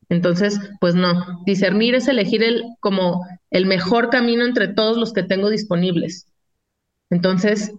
Entonces, 0.09 0.61
pues 0.81 0.95
no, 0.95 1.43
discernir 1.45 1.95
es 1.95 2.09
elegir 2.09 2.43
el 2.43 2.65
como 2.81 3.27
el 3.51 3.67
mejor 3.67 4.11
camino 4.11 4.45
entre 4.45 4.69
todos 4.69 4.97
los 4.97 5.13
que 5.13 5.23
tengo 5.23 5.51
disponibles. 5.51 6.27
Entonces, 7.11 7.73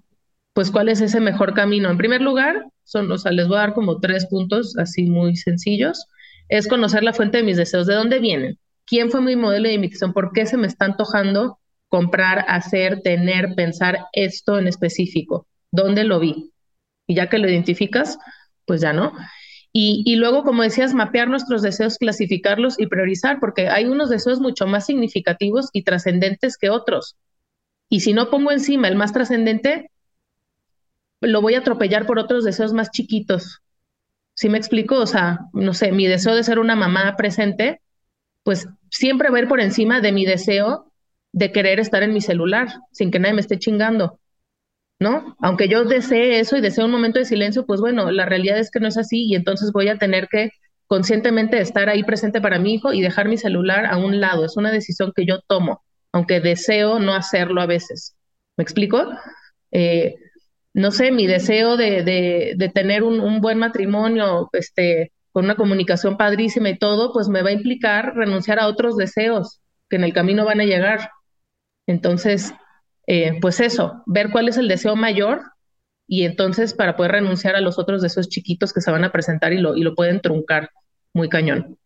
pues, 0.53 0.71
¿cuál 0.71 0.89
es 0.89 1.01
ese 1.01 1.19
mejor 1.19 1.53
camino? 1.53 1.89
En 1.89 1.97
primer 1.97 2.21
lugar, 2.21 2.65
son, 2.83 3.11
o 3.11 3.15
les 3.31 3.47
voy 3.47 3.57
a 3.57 3.61
dar 3.61 3.73
como 3.73 3.99
tres 3.99 4.25
puntos 4.25 4.75
así 4.77 5.03
muy 5.03 5.35
sencillos. 5.35 6.07
Es 6.49 6.67
conocer 6.67 7.03
la 7.03 7.13
fuente 7.13 7.37
de 7.37 7.43
mis 7.43 7.57
deseos, 7.57 7.87
de 7.87 7.93
dónde 7.93 8.19
vienen, 8.19 8.57
quién 8.85 9.11
fue 9.11 9.21
mi 9.21 9.35
modelo 9.35 9.67
de 9.67 9.75
imitación, 9.75 10.13
por 10.13 10.31
qué 10.31 10.45
se 10.45 10.57
me 10.57 10.67
está 10.67 10.85
antojando 10.85 11.59
comprar, 11.89 12.45
hacer, 12.47 13.01
tener, 13.01 13.53
pensar 13.55 14.07
esto 14.13 14.57
en 14.57 14.67
específico, 14.67 15.47
dónde 15.71 16.03
lo 16.03 16.19
vi. 16.19 16.51
Y 17.05 17.15
ya 17.15 17.29
que 17.29 17.37
lo 17.37 17.49
identificas, 17.49 18.17
pues 18.65 18.81
ya 18.81 18.93
no. 18.93 19.13
Y, 19.73 20.15
luego, 20.15 20.43
como 20.43 20.63
decías, 20.63 20.95
mapear 20.95 21.27
nuestros 21.27 21.62
deseos, 21.62 21.99
clasificarlos 21.99 22.80
y 22.80 22.88
priorizar, 22.88 23.39
porque 23.39 23.67
hay 23.67 23.86
unos 23.86 24.10
deseos 24.10 24.39
mucho 24.39 24.65
más 24.65 24.88
significativos 24.88 25.69
y 25.71 25.84
trascendentes 25.84 26.58
que 26.58 26.71
otros. 26.71 27.15
Y 27.88 27.99
si 27.99 28.13
no 28.13 28.32
pongo 28.32 28.51
encima 28.51 28.88
el 28.88 28.95
más 28.95 29.13
trascendente, 29.13 29.91
lo 31.21 31.41
voy 31.41 31.56
a 31.56 31.60
atropellar 31.60 32.08
por 32.08 32.17
otros 32.17 32.43
deseos 32.43 32.73
más 32.73 32.89
chiquitos. 32.89 33.62
¿Sí 34.34 34.49
me 34.49 34.58
explico? 34.58 34.95
O 34.95 35.06
sea, 35.06 35.41
no 35.53 35.73
sé, 35.73 35.91
mi 35.91 36.08
deseo 36.08 36.36
de 36.36 36.43
ser 36.43 36.60
una 36.60 36.75
mamá 36.75 37.15
presente, 37.15 37.82
pues 38.43 38.67
siempre 38.89 39.30
va 39.30 39.38
a 39.38 39.41
ir 39.41 39.47
por 39.47 39.62
encima 39.62 40.01
de 40.01 40.12
mi 40.12 40.25
deseo 40.25 40.91
de 41.34 41.51
querer 41.51 41.80
estar 41.80 42.03
en 42.03 42.13
mi 42.13 42.21
celular 42.21 42.67
sin 42.91 43.12
que 43.12 43.19
nadie 43.19 43.36
me 43.36 43.41
esté 43.41 43.60
chingando. 43.60 44.19
¿No? 44.99 45.36
Aunque 45.41 45.67
yo 45.67 45.86
desee 45.86 46.39
eso 46.39 46.57
y 46.57 46.62
deseo 46.62 46.86
un 46.86 46.91
momento 46.91 47.19
de 47.19 47.25
silencio, 47.25 47.65
pues 47.65 47.79
bueno, 47.81 48.10
la 48.12 48.25
realidad 48.25 48.57
es 48.57 48.71
que 48.71 48.79
no 48.79 48.88
es 48.88 48.97
así 48.97 49.25
y 49.25 49.36
entonces 49.36 49.71
voy 49.71 49.89
a 49.89 49.97
tener 49.97 50.27
que 50.27 50.49
conscientemente 50.88 51.60
estar 51.60 51.89
ahí 51.89 52.03
presente 52.03 52.41
para 52.41 52.60
mi 52.60 52.73
hijo 52.75 52.93
y 52.93 53.01
dejar 53.01 53.27
mi 53.27 53.38
celular 53.38 53.86
a 53.86 53.97
un 53.97 54.19
lado. 54.19 54.45
Es 54.45 54.57
una 54.57 54.71
decisión 54.71 55.13
que 55.15 55.25
yo 55.25 55.41
tomo, 55.47 55.83
aunque 56.12 56.39
deseo 56.39 56.99
no 56.99 57.13
hacerlo 57.13 57.62
a 57.62 57.67
veces. 57.67 58.15
¿Me 58.57 58.63
explico? 58.63 59.05
Eh, 59.71 60.15
no 60.73 60.91
sé, 60.91 61.12
mi 61.12 61.27
deseo 61.27 61.77
de, 61.77 62.03
de, 62.03 62.69
tener 62.69 63.03
un, 63.03 63.19
un, 63.19 63.41
buen 63.41 63.57
matrimonio, 63.57 64.49
este, 64.53 65.12
con 65.31 65.45
una 65.45 65.55
comunicación 65.55 66.17
padrísima 66.17 66.69
y 66.69 66.77
todo, 66.77 67.13
pues 67.13 67.29
me 67.29 67.41
va 67.41 67.49
a 67.49 67.53
implicar 67.53 68.15
renunciar 68.15 68.60
a 68.60 68.67
otros 68.67 68.95
deseos 68.97 69.60
que 69.89 69.95
en 69.97 70.03
el 70.03 70.13
camino 70.13 70.45
van 70.45 70.62
a 70.62 70.65
llegar. 70.65 71.12
Entonces, 71.88 72.53
eh, 73.07 73.39
pues 73.41 73.59
eso, 73.59 74.03
ver 74.05 74.29
cuál 74.31 74.49
es 74.49 74.57
el 74.57 74.67
deseo 74.67 74.95
mayor 74.95 75.41
y 76.07 76.23
entonces 76.23 76.73
para 76.73 76.95
poder 76.95 77.13
renunciar 77.13 77.55
a 77.55 77.61
los 77.61 77.79
otros 77.79 78.01
deseos 78.01 78.29
chiquitos 78.29 78.73
que 78.73 78.81
se 78.81 78.91
van 78.91 79.03
a 79.03 79.11
presentar 79.11 79.53
y 79.53 79.57
lo, 79.59 79.75
y 79.75 79.81
lo 79.83 79.95
pueden 79.95 80.21
truncar 80.21 80.71
muy 81.13 81.29
cañón. 81.29 81.77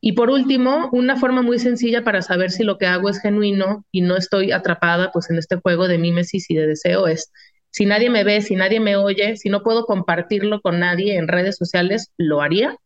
Y 0.00 0.12
por 0.12 0.30
último, 0.30 0.88
una 0.92 1.16
forma 1.16 1.42
muy 1.42 1.58
sencilla 1.58 2.02
para 2.04 2.22
saber 2.22 2.50
si 2.50 2.64
lo 2.64 2.78
que 2.78 2.86
hago 2.86 3.10
es 3.10 3.20
genuino 3.20 3.84
y 3.92 4.00
no 4.00 4.16
estoy 4.16 4.52
atrapada 4.52 5.12
pues 5.12 5.30
en 5.30 5.38
este 5.38 5.56
juego 5.56 5.88
de 5.88 5.98
mímesis 5.98 6.50
y 6.50 6.54
de 6.54 6.66
deseo 6.66 7.06
es 7.06 7.32
si 7.70 7.86
nadie 7.86 8.10
me 8.10 8.24
ve, 8.24 8.40
si 8.42 8.56
nadie 8.56 8.80
me 8.80 8.96
oye, 8.96 9.36
si 9.36 9.48
no 9.50 9.62
puedo 9.62 9.84
compartirlo 9.86 10.60
con 10.60 10.80
nadie 10.80 11.16
en 11.16 11.28
redes 11.28 11.56
sociales, 11.56 12.12
¿lo 12.16 12.40
haría? 12.40 12.76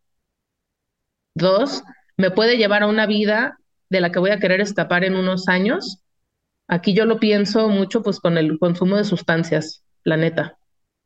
Dos, 1.35 1.83
¿me 2.17 2.31
puede 2.33 2.57
llevar 2.57 2.83
a 2.83 2.87
una 2.89 3.07
vida 3.07 3.59
de 3.89 4.01
la 4.01 4.11
que 4.11 4.19
voy 4.19 4.31
a 4.31 4.39
querer 4.41 4.61
escapar 4.61 5.05
en 5.05 5.15
unos 5.17 5.49
años? 5.49 6.04
Aquí 6.69 6.95
yo 6.95 7.05
lo 7.05 7.21
pienso 7.21 7.69
mucho 7.69 8.03
pues 8.03 8.21
con 8.21 8.39
el 8.39 8.59
consumo 8.59 8.97
de 8.97 9.05
sustancias, 9.05 9.85
la 10.03 10.17
neta. 10.17 10.59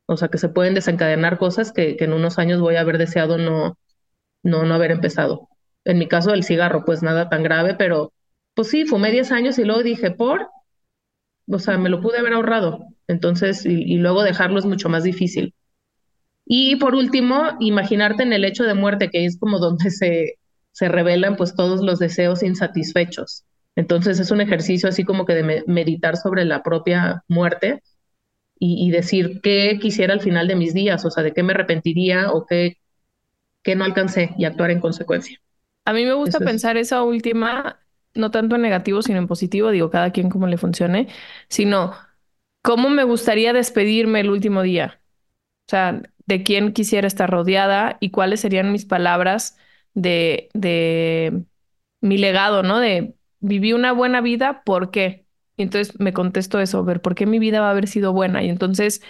O 0.05 0.17
sea, 0.17 0.29
que 0.29 0.37
se 0.37 0.49
pueden 0.49 0.73
desencadenar 0.73 1.37
cosas 1.37 1.71
que, 1.71 1.97
en 1.99 2.13
unos 2.13 2.39
años 2.39 2.61
voy 2.61 2.75
a 2.75 2.81
haber 2.81 2.97
deseado 2.97 3.37
no, 3.37 3.77
no, 4.43 4.63
no 4.63 4.73
haber 4.73 4.91
empezado. 4.91 5.49
En 5.85 5.99
mi 5.99 6.07
caso 6.07 6.33
el 6.33 6.43
cigarro, 6.43 6.85
pues 6.85 7.03
nada 7.03 7.29
tan 7.29 7.43
grave, 7.43 7.75
pero 7.75 8.13
pues 8.55 8.69
sí, 8.69 8.85
fumé 8.85 9.11
10 9.11 9.31
años 9.31 9.59
y 9.59 9.65
luego 9.65 9.83
dije, 9.83 10.11
por, 10.11 10.49
o 11.47 11.59
sea, 11.59 11.77
me 11.77 11.89
lo 11.89 12.01
pude 12.01 12.19
haber 12.19 12.33
ahorrado. 12.33 12.85
Entonces, 13.07 13.65
y, 13.65 13.97
luego 13.97 14.23
dejarlo 14.23 14.59
es 14.59 14.65
mucho 14.65 14.89
más 14.89 15.03
difícil. 15.03 15.53
Y 16.45 16.77
por 16.77 16.95
último, 16.95 17.57
imaginarte 17.59 18.23
en 18.23 18.33
el 18.33 18.45
hecho 18.45 18.63
de 18.63 18.73
muerte, 18.73 19.09
que 19.09 19.25
es 19.25 19.37
como 19.39 19.59
donde 19.59 19.91
se, 19.91 20.39
se 20.71 20.89
revelan 20.89 21.35
pues 21.35 21.55
todos 21.55 21.81
los 21.81 21.99
deseos 21.99 22.43
insatisfechos. 22.43 23.45
Entonces 23.79 24.19
es 24.19 24.31
un 24.31 24.41
ejercicio 24.41 24.89
así 24.89 25.03
como 25.03 25.25
que 25.25 25.33
de 25.33 25.63
meditar 25.67 26.17
sobre 26.17 26.45
la 26.45 26.63
propia 26.63 27.23
muerte 27.27 27.81
y, 28.59 28.85
y, 28.85 28.91
decir 28.91 29.39
qué 29.41 29.79
quisiera 29.81 30.13
al 30.13 30.19
final 30.19 30.47
de 30.47 30.55
mis 30.55 30.73
días, 30.73 31.05
o 31.05 31.11
sea, 31.11 31.23
de 31.23 31.33
qué 31.33 31.43
me 31.43 31.53
arrepentiría 31.53 32.31
o 32.31 32.45
qué, 32.45 32.77
qué 33.63 33.75
no 33.75 33.85
alcancé 33.85 34.31
y 34.37 34.43
actuar 34.43 34.71
en 34.71 34.81
consecuencia. 34.81 35.39
A 35.85 35.93
mí 35.93 36.03
me 36.03 36.13
gusta 36.13 36.39
pensar 36.39 36.75
esa 36.75 37.03
última, 37.03 37.79
no 38.13 38.31
tanto 38.31 38.57
en 38.57 38.61
negativo, 38.61 39.01
sino 39.01 39.17
en 39.17 39.27
positivo, 39.27 39.71
digo, 39.71 39.89
cada 39.89 40.11
quien 40.11 40.29
como 40.29 40.45
le 40.45 40.57
funcione, 40.57 41.07
sino 41.47 41.93
¿Cómo 42.61 42.89
me 42.89 43.03
gustaría 43.03 43.53
despedirme 43.53 44.19
el 44.21 44.29
último 44.29 44.61
día? 44.63 45.01
O 45.67 45.69
sea, 45.69 46.01
de 46.25 46.43
quién 46.43 46.73
quisiera 46.73 47.07
estar 47.07 47.29
rodeada 47.29 47.97
y 47.99 48.11
cuáles 48.11 48.41
serían 48.41 48.71
mis 48.71 48.85
palabras 48.85 49.57
de, 49.93 50.49
de 50.53 51.43
mi 52.01 52.17
legado, 52.17 52.63
¿no? 52.63 52.79
De 52.79 53.15
viví 53.39 53.73
una 53.73 53.91
buena 53.93 54.21
vida, 54.21 54.63
¿por 54.63 54.91
qué? 54.91 55.25
Y 55.57 55.63
entonces 55.63 55.99
me 55.99 56.13
contesto 56.13 56.59
eso, 56.59 56.83
ver, 56.83 57.01
¿por 57.01 57.15
qué 57.15 57.25
mi 57.25 57.39
vida 57.39 57.61
va 57.61 57.67
a 57.67 57.71
haber 57.71 57.87
sido 57.87 58.13
buena? 58.13 58.43
Y 58.43 58.49
entonces 58.49 59.01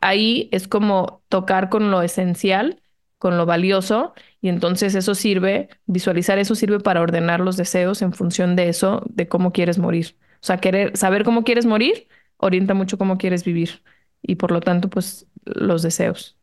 ahí 0.00 0.48
es 0.52 0.68
como 0.68 1.22
tocar 1.28 1.68
con 1.68 1.90
lo 1.90 2.02
esencial, 2.02 2.82
con 3.18 3.36
lo 3.36 3.46
valioso, 3.46 4.14
y 4.40 4.48
entonces 4.48 4.94
eso 4.94 5.14
sirve, 5.14 5.68
visualizar 5.86 6.38
eso 6.38 6.54
sirve 6.54 6.80
para 6.80 7.00
ordenar 7.02 7.40
los 7.40 7.56
deseos 7.56 8.00
en 8.02 8.12
función 8.12 8.56
de 8.56 8.68
eso, 8.68 9.02
de 9.08 9.28
cómo 9.28 9.52
quieres 9.52 9.78
morir. 9.78 10.16
O 10.40 10.46
sea, 10.46 10.58
querer 10.58 10.96
saber 10.96 11.24
cómo 11.24 11.42
quieres 11.44 11.66
morir 11.66 12.08
orienta 12.38 12.74
mucho 12.74 12.98
cómo 12.98 13.18
quieres 13.18 13.44
vivir 13.44 13.82
y 14.22 14.36
por 14.36 14.50
lo 14.52 14.60
tanto, 14.60 14.88
pues 14.88 15.26
los 15.44 15.82
deseos. 15.82 16.36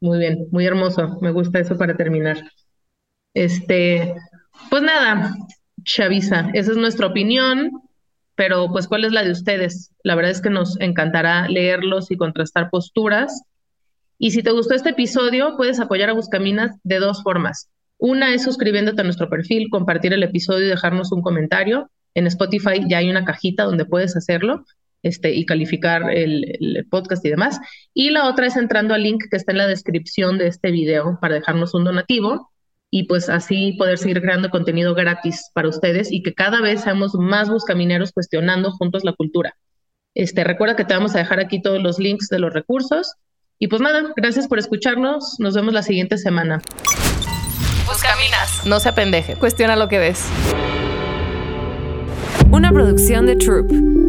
Muy 0.00 0.18
bien, 0.18 0.48
muy 0.50 0.66
hermoso. 0.66 1.18
Me 1.20 1.30
gusta 1.30 1.60
eso 1.60 1.76
para 1.78 1.96
terminar. 1.96 2.38
Este, 3.34 4.14
pues 4.70 4.82
nada, 4.82 5.34
Chavisa, 5.84 6.50
esa 6.54 6.72
es 6.72 6.76
nuestra 6.76 7.06
opinión, 7.06 7.70
pero 8.34 8.68
pues 8.70 8.88
¿cuál 8.88 9.04
es 9.04 9.12
la 9.12 9.24
de 9.24 9.30
ustedes? 9.30 9.92
La 10.02 10.14
verdad 10.14 10.30
es 10.30 10.40
que 10.40 10.50
nos 10.50 10.80
encantará 10.80 11.48
leerlos 11.48 12.10
y 12.10 12.16
contrastar 12.16 12.70
posturas. 12.70 13.42
Y 14.18 14.30
si 14.30 14.42
te 14.42 14.52
gustó 14.52 14.74
este 14.74 14.90
episodio, 14.90 15.56
puedes 15.56 15.80
apoyar 15.80 16.10
a 16.10 16.14
Buscaminas 16.14 16.76
de 16.84 16.98
dos 16.98 17.22
formas. 17.22 17.68
Una 17.98 18.34
es 18.34 18.42
suscribiéndote 18.42 19.00
a 19.00 19.04
nuestro 19.04 19.28
perfil, 19.28 19.68
compartir 19.70 20.12
el 20.12 20.22
episodio 20.22 20.66
y 20.66 20.70
dejarnos 20.70 21.12
un 21.12 21.22
comentario. 21.22 21.90
En 22.14 22.26
Spotify 22.26 22.84
ya 22.88 22.98
hay 22.98 23.10
una 23.10 23.24
cajita 23.24 23.64
donde 23.64 23.84
puedes 23.84 24.16
hacerlo 24.16 24.64
este, 25.02 25.34
y 25.34 25.44
calificar 25.44 26.10
el, 26.10 26.86
podcast 26.90 27.24
y 27.24 27.30
demás. 27.30 27.60
Y 27.94 28.10
la 28.10 28.28
otra 28.28 28.46
es 28.46 28.56
entrando 28.56 28.94
al 28.94 29.02
link 29.02 29.24
que 29.30 29.36
está 29.36 29.52
en 29.52 29.58
la 29.58 29.66
descripción 29.66 30.38
de 30.38 30.48
este 30.48 30.70
video 30.70 31.18
para 31.20 31.34
dejarnos 31.34 31.74
un 31.74 31.84
donativo 31.84 32.51
y 32.94 33.04
pues 33.04 33.30
así 33.30 33.72
poder 33.78 33.96
seguir 33.96 34.20
creando 34.20 34.50
contenido 34.50 34.94
gratis 34.94 35.50
para 35.54 35.70
ustedes 35.70 36.12
y 36.12 36.22
que 36.22 36.34
cada 36.34 36.60
vez 36.60 36.82
seamos 36.82 37.14
más 37.14 37.48
buscamineros 37.48 38.12
cuestionando 38.12 38.70
juntos 38.70 39.02
la 39.02 39.14
cultura. 39.14 39.56
Este, 40.14 40.44
recuerda 40.44 40.76
que 40.76 40.84
te 40.84 40.92
vamos 40.92 41.14
a 41.14 41.18
dejar 41.18 41.40
aquí 41.40 41.62
todos 41.62 41.82
los 41.82 41.98
links 41.98 42.28
de 42.28 42.38
los 42.38 42.52
recursos. 42.52 43.14
Y 43.58 43.68
pues 43.68 43.80
nada, 43.80 44.12
gracias 44.14 44.46
por 44.46 44.58
escucharnos. 44.58 45.36
Nos 45.38 45.54
vemos 45.54 45.72
la 45.72 45.82
siguiente 45.82 46.18
semana. 46.18 46.60
Buscaminas. 47.86 48.66
No 48.66 48.78
se 48.78 48.90
apendeje. 48.90 49.36
Cuestiona 49.36 49.74
lo 49.74 49.88
que 49.88 49.98
ves. 49.98 50.28
Una 52.50 52.72
producción 52.72 53.24
de 53.24 53.36
Troop. 53.36 54.01